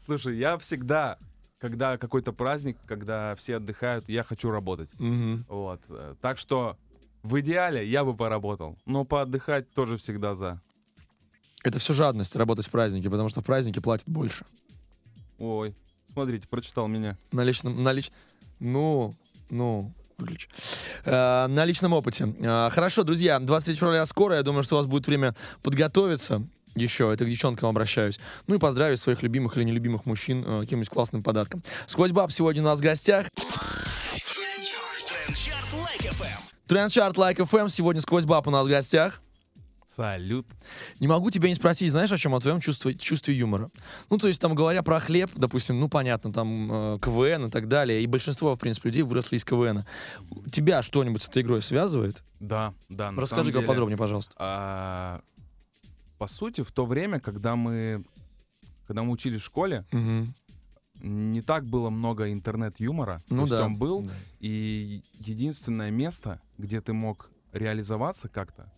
Слушай, 0.00 0.38
я 0.38 0.58
всегда, 0.58 1.18
когда 1.58 1.98
какой-то 1.98 2.32
праздник, 2.32 2.76
когда 2.84 3.36
все 3.36 3.58
отдыхают, 3.58 4.08
я 4.08 4.24
хочу 4.24 4.50
работать. 4.50 4.90
Мгм. 4.98 5.46
Вот. 5.48 5.82
Так 6.20 6.36
что 6.36 6.76
в 7.22 7.38
идеале 7.38 7.86
я 7.86 8.04
бы 8.04 8.16
поработал. 8.16 8.76
Но 8.86 9.04
поотдыхать 9.04 9.72
тоже 9.72 9.98
всегда 9.98 10.34
за. 10.34 10.60
Это 11.62 11.78
все 11.78 11.94
жадность, 11.94 12.34
работать 12.34 12.66
в 12.66 12.70
празднике, 12.70 13.08
потому 13.08 13.28
что 13.28 13.40
в 13.40 13.44
празднике 13.44 13.80
платят 13.80 14.08
больше. 14.08 14.44
Ой, 15.38 15.76
смотрите, 16.16 16.48
прочитал 16.48 16.88
меня. 16.88 17.18
На 17.30 17.44
личном... 17.44 17.82
На 17.82 17.92
лич... 17.92 18.10
Ну, 18.58 19.14
ну, 19.50 19.92
выключи. 20.16 20.48
Э, 21.04 21.46
на 21.46 21.62
личном 21.66 21.92
опыте. 21.92 22.34
Э, 22.40 22.70
хорошо, 22.70 23.02
друзья, 23.02 23.38
23 23.38 23.74
февраля 23.74 24.06
скоро. 24.06 24.36
Я 24.36 24.42
думаю, 24.42 24.62
что 24.62 24.76
у 24.76 24.78
вас 24.78 24.86
будет 24.86 25.06
время 25.06 25.34
подготовиться 25.62 26.42
еще. 26.74 27.12
Это 27.12 27.26
к 27.26 27.28
девчонкам 27.28 27.68
обращаюсь. 27.68 28.18
Ну 28.46 28.54
и 28.54 28.58
поздравить 28.58 28.98
своих 28.98 29.22
любимых 29.22 29.58
или 29.58 29.64
нелюбимых 29.64 30.06
мужчин 30.06 30.42
э, 30.42 30.60
каким-нибудь 30.62 30.88
классным 30.88 31.22
подарком. 31.22 31.62
Сквозь 31.84 32.12
баб 32.12 32.32
сегодня 32.32 32.62
у 32.62 32.64
нас 32.64 32.78
в 32.78 32.82
гостях. 32.82 33.26
Трендчарт 36.66 37.18
Лайк 37.18 37.40
Like 37.40 37.46
FM. 37.46 37.68
Сегодня 37.68 38.00
сквозь 38.00 38.24
баб 38.24 38.46
у 38.46 38.50
нас 38.50 38.66
в 38.66 38.70
гостях. 38.70 39.20
Салют. 39.96 40.46
Не 41.00 41.08
могу 41.08 41.30
тебя 41.30 41.48
не 41.48 41.54
спросить, 41.54 41.90
знаешь, 41.90 42.12
о 42.12 42.18
чем? 42.18 42.34
О 42.34 42.40
твоем 42.40 42.60
чувстве, 42.60 42.92
чувстве 42.94 43.34
юмора. 43.34 43.70
Ну, 44.10 44.18
то 44.18 44.28
есть, 44.28 44.38
там, 44.42 44.54
говоря 44.54 44.82
про 44.82 45.00
хлеб, 45.00 45.30
допустим, 45.34 45.80
ну, 45.80 45.88
понятно, 45.88 46.30
там, 46.34 46.70
э, 46.70 46.98
КВН 47.00 47.46
и 47.46 47.50
так 47.50 47.66
далее, 47.66 48.02
и 48.02 48.06
большинство, 48.06 48.54
в 48.54 48.58
принципе, 48.58 48.90
людей 48.90 49.02
выросли 49.02 49.36
из 49.36 49.44
КВН. 49.46 49.86
Тебя 50.52 50.82
что-нибудь 50.82 51.22
с 51.22 51.28
этой 51.28 51.42
игрой 51.42 51.62
связывает? 51.62 52.22
Да, 52.40 52.74
да. 52.90 53.10
на 53.10 53.22
Расскажи 53.22 53.44
самом 53.44 53.52
деле, 53.54 53.64
поподробнее, 53.66 53.96
пожалуйста. 53.96 54.34
а, 54.36 55.20
по 56.18 56.26
сути, 56.26 56.62
в 56.62 56.70
то 56.72 56.84
время, 56.84 57.18
когда 57.18 57.56
мы, 57.56 58.04
когда 58.86 59.02
мы 59.02 59.12
учились 59.12 59.40
в 59.40 59.44
школе, 59.44 59.84
Мгм. 59.92 60.34
не 61.00 61.40
так 61.40 61.64
было 61.64 61.88
много 61.88 62.30
интернет-юмора. 62.32 63.22
Ну 63.30 63.46
да. 63.46 63.64
он 63.64 63.76
был, 63.76 64.02
Да. 64.02 64.12
и 64.40 65.02
единственное 65.20 65.90
место, 65.90 66.40
где 66.58 66.82
ты 66.82 66.92
мог 66.92 67.30
реализоваться 67.54 68.28
как-то, 68.28 68.70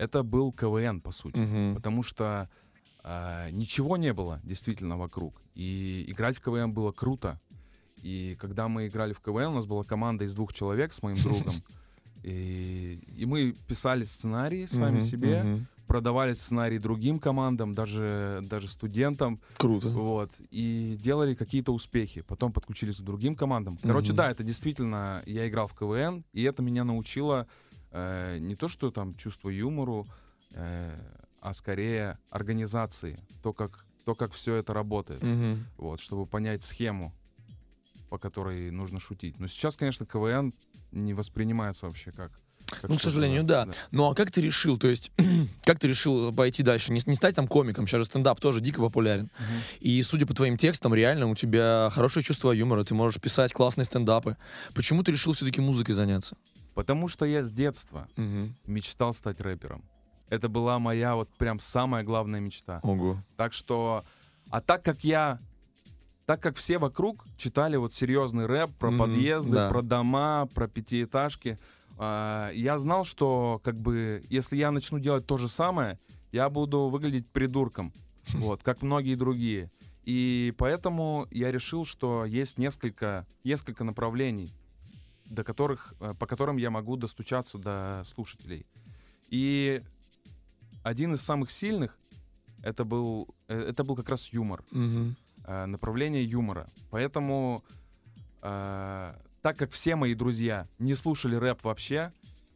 это 0.00 0.22
был 0.22 0.50
КВН, 0.52 1.00
по 1.00 1.10
сути. 1.10 1.38
Мгм. 1.40 1.74
Потому 1.74 2.02
что 2.02 2.48
а, 3.04 3.50
ничего 3.50 3.96
не 3.98 4.12
было 4.14 4.40
действительно 4.42 4.96
вокруг. 4.96 5.40
И 5.54 6.04
играть 6.08 6.38
в 6.38 6.40
КВН 6.40 6.72
было 6.72 6.90
круто. 6.90 7.38
И 8.02 8.34
когда 8.40 8.68
мы 8.68 8.86
играли 8.86 9.12
в 9.12 9.20
КВН, 9.20 9.48
у 9.48 9.54
нас 9.54 9.66
была 9.66 9.84
команда 9.84 10.24
из 10.24 10.34
двух 10.34 10.52
человек 10.54 10.92
с 10.94 11.02
моим 11.02 11.18
другом. 11.22 11.54
И, 12.22 12.98
и 13.16 13.26
мы 13.26 13.54
писали 13.68 14.04
сценарии 14.04 14.66
сами 14.66 14.98
Мгм, 14.98 15.06
себе, 15.06 15.42
мгм. 15.42 15.66
продавали 15.86 16.32
сценарии 16.34 16.78
другим 16.78 17.18
командам, 17.18 17.74
даже, 17.74 18.40
даже 18.42 18.68
студентам. 18.68 19.38
Круто. 19.58 19.88
Вот. 19.90 20.30
И 20.50 20.96
делали 20.98 21.34
какие-то 21.34 21.72
успехи. 21.74 22.22
Потом 22.22 22.52
подключились 22.52 22.96
к 22.96 23.02
другим 23.02 23.36
командам. 23.36 23.76
Короче, 23.82 24.12
Мгм. 24.12 24.16
да, 24.16 24.30
это 24.30 24.42
действительно... 24.44 25.22
Я 25.26 25.46
играл 25.46 25.66
в 25.66 25.74
КВН, 25.74 26.24
и 26.32 26.42
это 26.42 26.62
меня 26.62 26.84
научило 26.84 27.46
э, 27.92 28.38
не 28.38 28.56
то, 28.56 28.68
что 28.68 28.90
там 28.90 29.14
чувство 29.16 29.48
юмору, 29.50 30.06
э, 30.52 30.98
а 31.40 31.52
скорее 31.54 32.18
организации. 32.30 33.18
То, 33.42 33.52
как, 33.52 33.84
то, 34.04 34.14
как 34.14 34.32
все 34.32 34.56
это 34.56 34.74
работает. 34.74 35.22
Мгм. 35.22 35.66
Вот, 35.76 36.00
чтобы 36.00 36.26
понять 36.26 36.62
схему, 36.62 37.12
по 38.08 38.18
которой 38.18 38.70
нужно 38.70 39.00
шутить. 39.00 39.38
Но 39.38 39.46
сейчас, 39.46 39.76
конечно, 39.76 40.06
КВН 40.06 40.52
не 40.92 41.14
воспринимается 41.14 41.86
вообще 41.86 42.12
как... 42.12 42.30
Ну, 42.82 42.96
к 42.96 43.02
сожалению, 43.02 43.42
да. 43.42 43.68
Ну 43.90 44.08
а 44.08 44.14
как 44.14 44.30
ты 44.30 44.40
решил, 44.40 44.78
то 44.78 44.86
есть, 44.86 45.10
как 45.64 45.80
ты 45.80 45.88
решил 45.88 46.32
пойти 46.32 46.62
дальше? 46.62 46.92
Не, 46.92 47.00
не 47.04 47.16
стать 47.16 47.34
там 47.34 47.48
комиком, 47.48 47.86
сейчас 47.86 48.00
же 48.00 48.04
стендап 48.04 48.40
тоже 48.40 48.60
дико 48.60 48.80
популярен. 48.80 49.24
Мгм. 49.24 49.62
И 49.80 50.00
судя 50.02 50.24
по 50.24 50.34
твоим 50.34 50.56
текстам, 50.56 50.94
реально 50.94 51.28
у 51.28 51.34
тебя 51.34 51.90
хорошее 51.92 52.24
чувство 52.24 52.52
юмора, 52.52 52.84
ты 52.84 52.94
можешь 52.94 53.20
писать 53.20 53.52
классные 53.52 53.86
стендапы. 53.86 54.36
Почему 54.72 55.02
ты 55.02 55.10
решил 55.10 55.32
все-таки 55.32 55.60
музыкой 55.60 55.96
заняться? 55.96 56.36
Потому 56.80 57.08
что 57.08 57.26
я 57.26 57.42
с 57.42 57.52
детства 57.52 58.08
Мгм. 58.16 58.56
мечтал 58.66 59.12
стать 59.12 59.38
рэпером. 59.42 59.84
Это 60.30 60.48
была 60.48 60.78
моя 60.78 61.14
вот 61.14 61.28
прям 61.36 61.60
самая 61.60 62.04
главная 62.04 62.40
мечта. 62.40 62.80
Ого. 62.82 63.22
Так 63.36 63.52
что, 63.52 64.02
а 64.48 64.62
так 64.62 64.82
как 64.82 65.04
я, 65.04 65.40
так 66.24 66.40
как 66.42 66.56
все 66.56 66.78
вокруг 66.78 67.26
читали 67.36 67.76
вот 67.76 67.92
серьезный 67.92 68.46
рэп 68.46 68.70
про 68.78 68.88
Мгм, 68.92 68.98
подъезды, 68.98 69.52
да. 69.52 69.68
про 69.68 69.82
дома, 69.82 70.48
про 70.54 70.68
пятиэтажки, 70.68 71.58
а, 71.98 72.50
я 72.52 72.78
знал, 72.78 73.04
что 73.04 73.60
как 73.62 73.78
бы 73.78 74.22
если 74.30 74.56
я 74.56 74.70
начну 74.70 74.98
делать 74.98 75.26
то 75.26 75.36
же 75.36 75.50
самое, 75.50 75.98
я 76.32 76.48
буду 76.48 76.88
выглядеть 76.88 77.30
придурком, 77.30 77.92
вот, 78.32 78.62
как 78.62 78.80
многие 78.80 79.16
другие. 79.16 79.70
И 80.04 80.54
поэтому 80.56 81.26
я 81.30 81.52
решил, 81.52 81.84
что 81.84 82.24
есть 82.24 82.56
несколько, 82.56 83.26
несколько 83.44 83.84
направлений, 83.84 84.54
до 85.30 85.44
которых, 85.44 85.94
э, 86.00 86.14
по 86.18 86.26
которым 86.26 86.58
я 86.58 86.70
могу 86.70 86.96
достучаться 86.96 87.56
до 87.58 88.02
слушателей. 88.04 88.66
И 89.30 89.82
один 90.82 91.14
из 91.14 91.22
самых 91.22 91.50
сильных 91.50 91.96
это 92.62 92.84
был, 92.84 93.28
э, 93.48 93.58
это 93.58 93.84
был 93.84 93.96
как 93.96 94.08
раз 94.08 94.32
юмор, 94.32 94.62
э, 94.72 95.66
направление 95.66 96.24
юмора. 96.24 96.68
Поэтому, 96.90 97.64
э, 98.42 99.14
так 99.42 99.56
как 99.56 99.70
все 99.70 99.96
мои 99.96 100.14
друзья 100.14 100.68
не 100.78 100.94
слушали 100.94 101.36
рэп 101.36 101.64
вообще, 101.64 102.12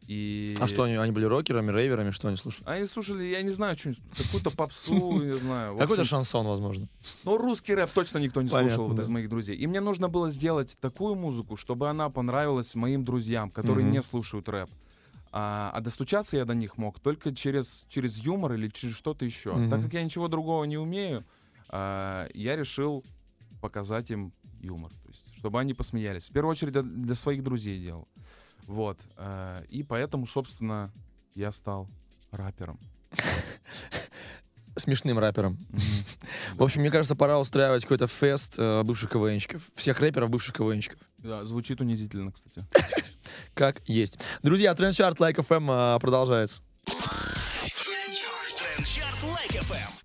и... 0.07 0.55
А 0.61 0.67
что, 0.67 0.83
они, 0.83 0.97
они 0.97 1.13
были 1.13 1.25
рокерами, 1.25 1.71
рейверами, 1.71 2.11
что 2.11 2.29
они 2.29 2.37
слушали? 2.37 2.65
Они 2.67 2.87
слушали, 2.87 3.25
я 3.25 3.41
не 3.43 3.51
знаю, 3.51 3.79
что 3.79 3.93
какую-то 4.17 4.51
попсу, 4.51 5.13
не 5.23 5.37
знаю. 5.37 5.79
Какой-то 5.79 6.05
шансон, 6.05 6.47
возможно. 6.47 6.89
Ну, 7.25 7.39
русский 7.39 7.75
рэп 7.75 7.91
точно 7.91 8.19
никто 8.19 8.43
не 8.43 8.49
слушал 8.49 8.89
вот 8.89 8.99
из 8.99 9.09
моих 9.09 9.29
друзей. 9.29 9.57
И 9.57 9.67
мне 9.67 9.81
нужно 9.81 10.09
было 10.09 10.31
сделать 10.31 10.77
такую 10.81 11.15
музыку, 11.15 11.57
чтобы 11.57 11.89
она 11.89 12.11
понравилась 12.11 12.75
моим 12.75 13.05
друзьям, 13.05 13.51
которые 13.51 13.85
не 13.85 14.03
слушают 14.03 14.49
рэп. 14.49 14.69
А, 15.37 15.73
а 15.75 15.81
достучаться 15.81 16.37
я 16.37 16.45
до 16.45 16.55
них 16.55 16.79
мог 16.79 17.01
только 17.01 17.35
через, 17.35 17.87
через 17.89 18.19
юмор 18.19 18.53
или 18.53 18.69
через 18.69 18.95
что-то 18.95 19.25
еще. 19.25 19.69
Так 19.69 19.83
как 19.83 19.93
я 19.95 20.05
ничего 20.05 20.29
другого 20.29 20.65
не 20.65 20.77
умею, 20.77 21.25
а, 21.69 22.29
я 22.35 22.57
решил 22.57 23.05
показать 23.61 24.11
им 24.11 24.33
юмор. 24.61 24.93
То 24.93 25.09
есть, 25.09 25.35
чтобы 25.39 25.59
они 25.59 25.75
посмеялись. 25.75 26.29
В 26.29 26.33
первую 26.33 26.53
очередь 26.53 26.73
для, 26.73 26.83
для 26.83 27.15
своих 27.15 27.43
друзей 27.43 27.81
делал. 27.81 28.07
Вот. 28.67 28.99
а, 29.17 29.63
и 29.69 29.83
поэтому, 29.83 30.27
собственно, 30.27 30.93
я 31.35 31.53
стал 31.53 31.89
рэпером. 32.31 32.79
Смешным 34.77 35.19
рэпером. 35.19 35.59
В 36.55 36.63
общем, 36.63 36.81
мне 36.81 36.91
кажется, 36.91 37.15
пора 37.15 37.39
устраивать 37.39 37.83
какой-то 37.83 38.09
фест 38.09 38.55
э, 38.59 38.83
бывших 38.83 39.11
КВНщиков. 39.11 39.63
Всех 39.77 40.01
рэперов 40.01 40.31
бывших 40.31 40.57
КВНщиков. 40.57 40.99
Да, 41.19 41.45
звучит 41.45 41.81
унизительно, 41.81 42.33
кстати. 42.33 42.67
Как 43.55 43.81
есть. 43.87 44.19
Друзья, 44.43 44.75
TrendChart 44.75 45.21
Like 45.21 45.41
FM 45.41 45.71
а, 45.71 45.99
продолжается. 46.01 46.61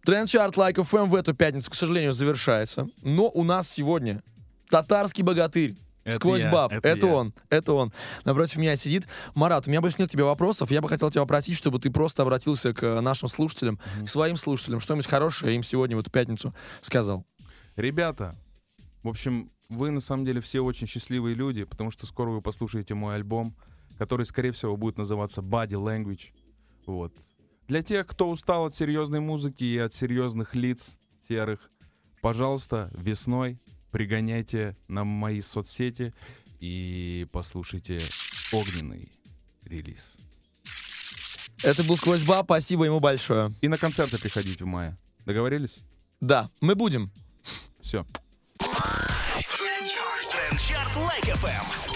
TrendChart 0.05 0.55
Like 0.57 0.77
FM. 0.77 1.05
В 1.05 1.15
эту 1.15 1.33
пятницу, 1.33 1.69
к 1.71 1.75
сожалению, 1.75 2.13
завершается. 2.13 2.87
Но 3.01 3.29
у 3.29 3.43
нас 3.43 3.69
сегодня 3.69 4.23
татарский 4.69 5.23
богатырь. 5.23 5.75
Это 6.03 6.15
SQWOZ 6.15 6.43
я, 6.43 6.51
BAB. 6.51 6.71
это 6.71 6.87
Это, 6.87 7.07
я. 7.07 7.13
он. 7.13 7.33
Это 7.49 7.73
он. 7.73 7.93
Напротив 8.25 8.57
меня 8.57 8.75
сидит. 8.75 9.07
Марат, 9.35 9.67
у 9.67 9.69
меня 9.69 9.81
больше 9.81 9.97
нет 9.99 10.09
тебе 10.09 10.23
вопросов. 10.23 10.71
Я 10.71 10.81
бы 10.81 10.89
хотел 10.89 11.11
тебя 11.11 11.21
попросить, 11.21 11.57
чтобы 11.57 11.79
ты 11.79 11.91
просто 11.91 12.23
обратился 12.23 12.73
к 12.73 13.01
нашим 13.01 13.27
слушателям, 13.27 13.79
к 14.03 14.07
своим 14.09 14.37
слушателям, 14.37 14.79
что-нибудь 14.79 15.07
хорошее 15.07 15.55
им 15.55 15.63
сегодня 15.63 15.95
в 15.97 15.99
эту 15.99 16.09
пятницу 16.09 16.55
сказал. 16.81 17.25
Ребята, 17.75 18.35
в 19.03 19.07
общем, 19.07 19.51
вы 19.69 19.91
на 19.91 19.99
самом 19.99 20.25
деле 20.25 20.41
все 20.41 20.61
очень 20.61 20.87
счастливые 20.87 21.35
люди, 21.35 21.63
потому 21.63 21.91
что 21.91 22.05
скоро 22.05 22.31
вы 22.31 22.41
послушаете 22.41 22.93
мой 22.95 23.15
альбом, 23.15 23.55
который, 23.97 24.25
скорее 24.25 24.51
всего, 24.51 24.75
будет 24.77 24.97
называться 24.97 25.41
Body 25.41 25.71
Language. 25.73 26.31
Вот. 26.85 27.13
Для 27.67 27.83
тех, 27.83 28.07
кто 28.07 28.29
устал 28.29 28.65
от 28.65 28.75
серьезной 28.75 29.19
музыки 29.19 29.63
и 29.63 29.77
от 29.77 29.93
серьезных 29.93 30.55
лиц 30.55 30.97
серых, 31.27 31.69
пожалуйста, 32.21 32.89
весной 32.93 33.59
пригоняйте 33.91 34.75
на 34.87 35.03
мои 35.03 35.41
соцсети 35.41 36.13
и 36.59 37.27
послушайте 37.31 37.99
огненный 38.51 39.09
релиз. 39.65 40.17
Это 41.63 41.83
был 41.83 41.97
Сквозь 41.97 42.23
баб. 42.23 42.45
Спасибо 42.45 42.85
ему 42.85 42.99
большое. 42.99 43.53
И 43.61 43.67
на 43.67 43.77
концерты 43.77 44.19
приходите 44.19 44.63
в 44.63 44.67
мае. 44.67 44.95
Договорились? 45.25 45.79
Да, 46.21 46.49
мы 46.61 46.75
будем. 46.75 47.11
Все. 47.81 48.05
Трендчарт 48.57 50.95
Лайк 50.95 51.25
FM. 51.25 51.25
Like 51.25 51.35
FM. 51.35 51.88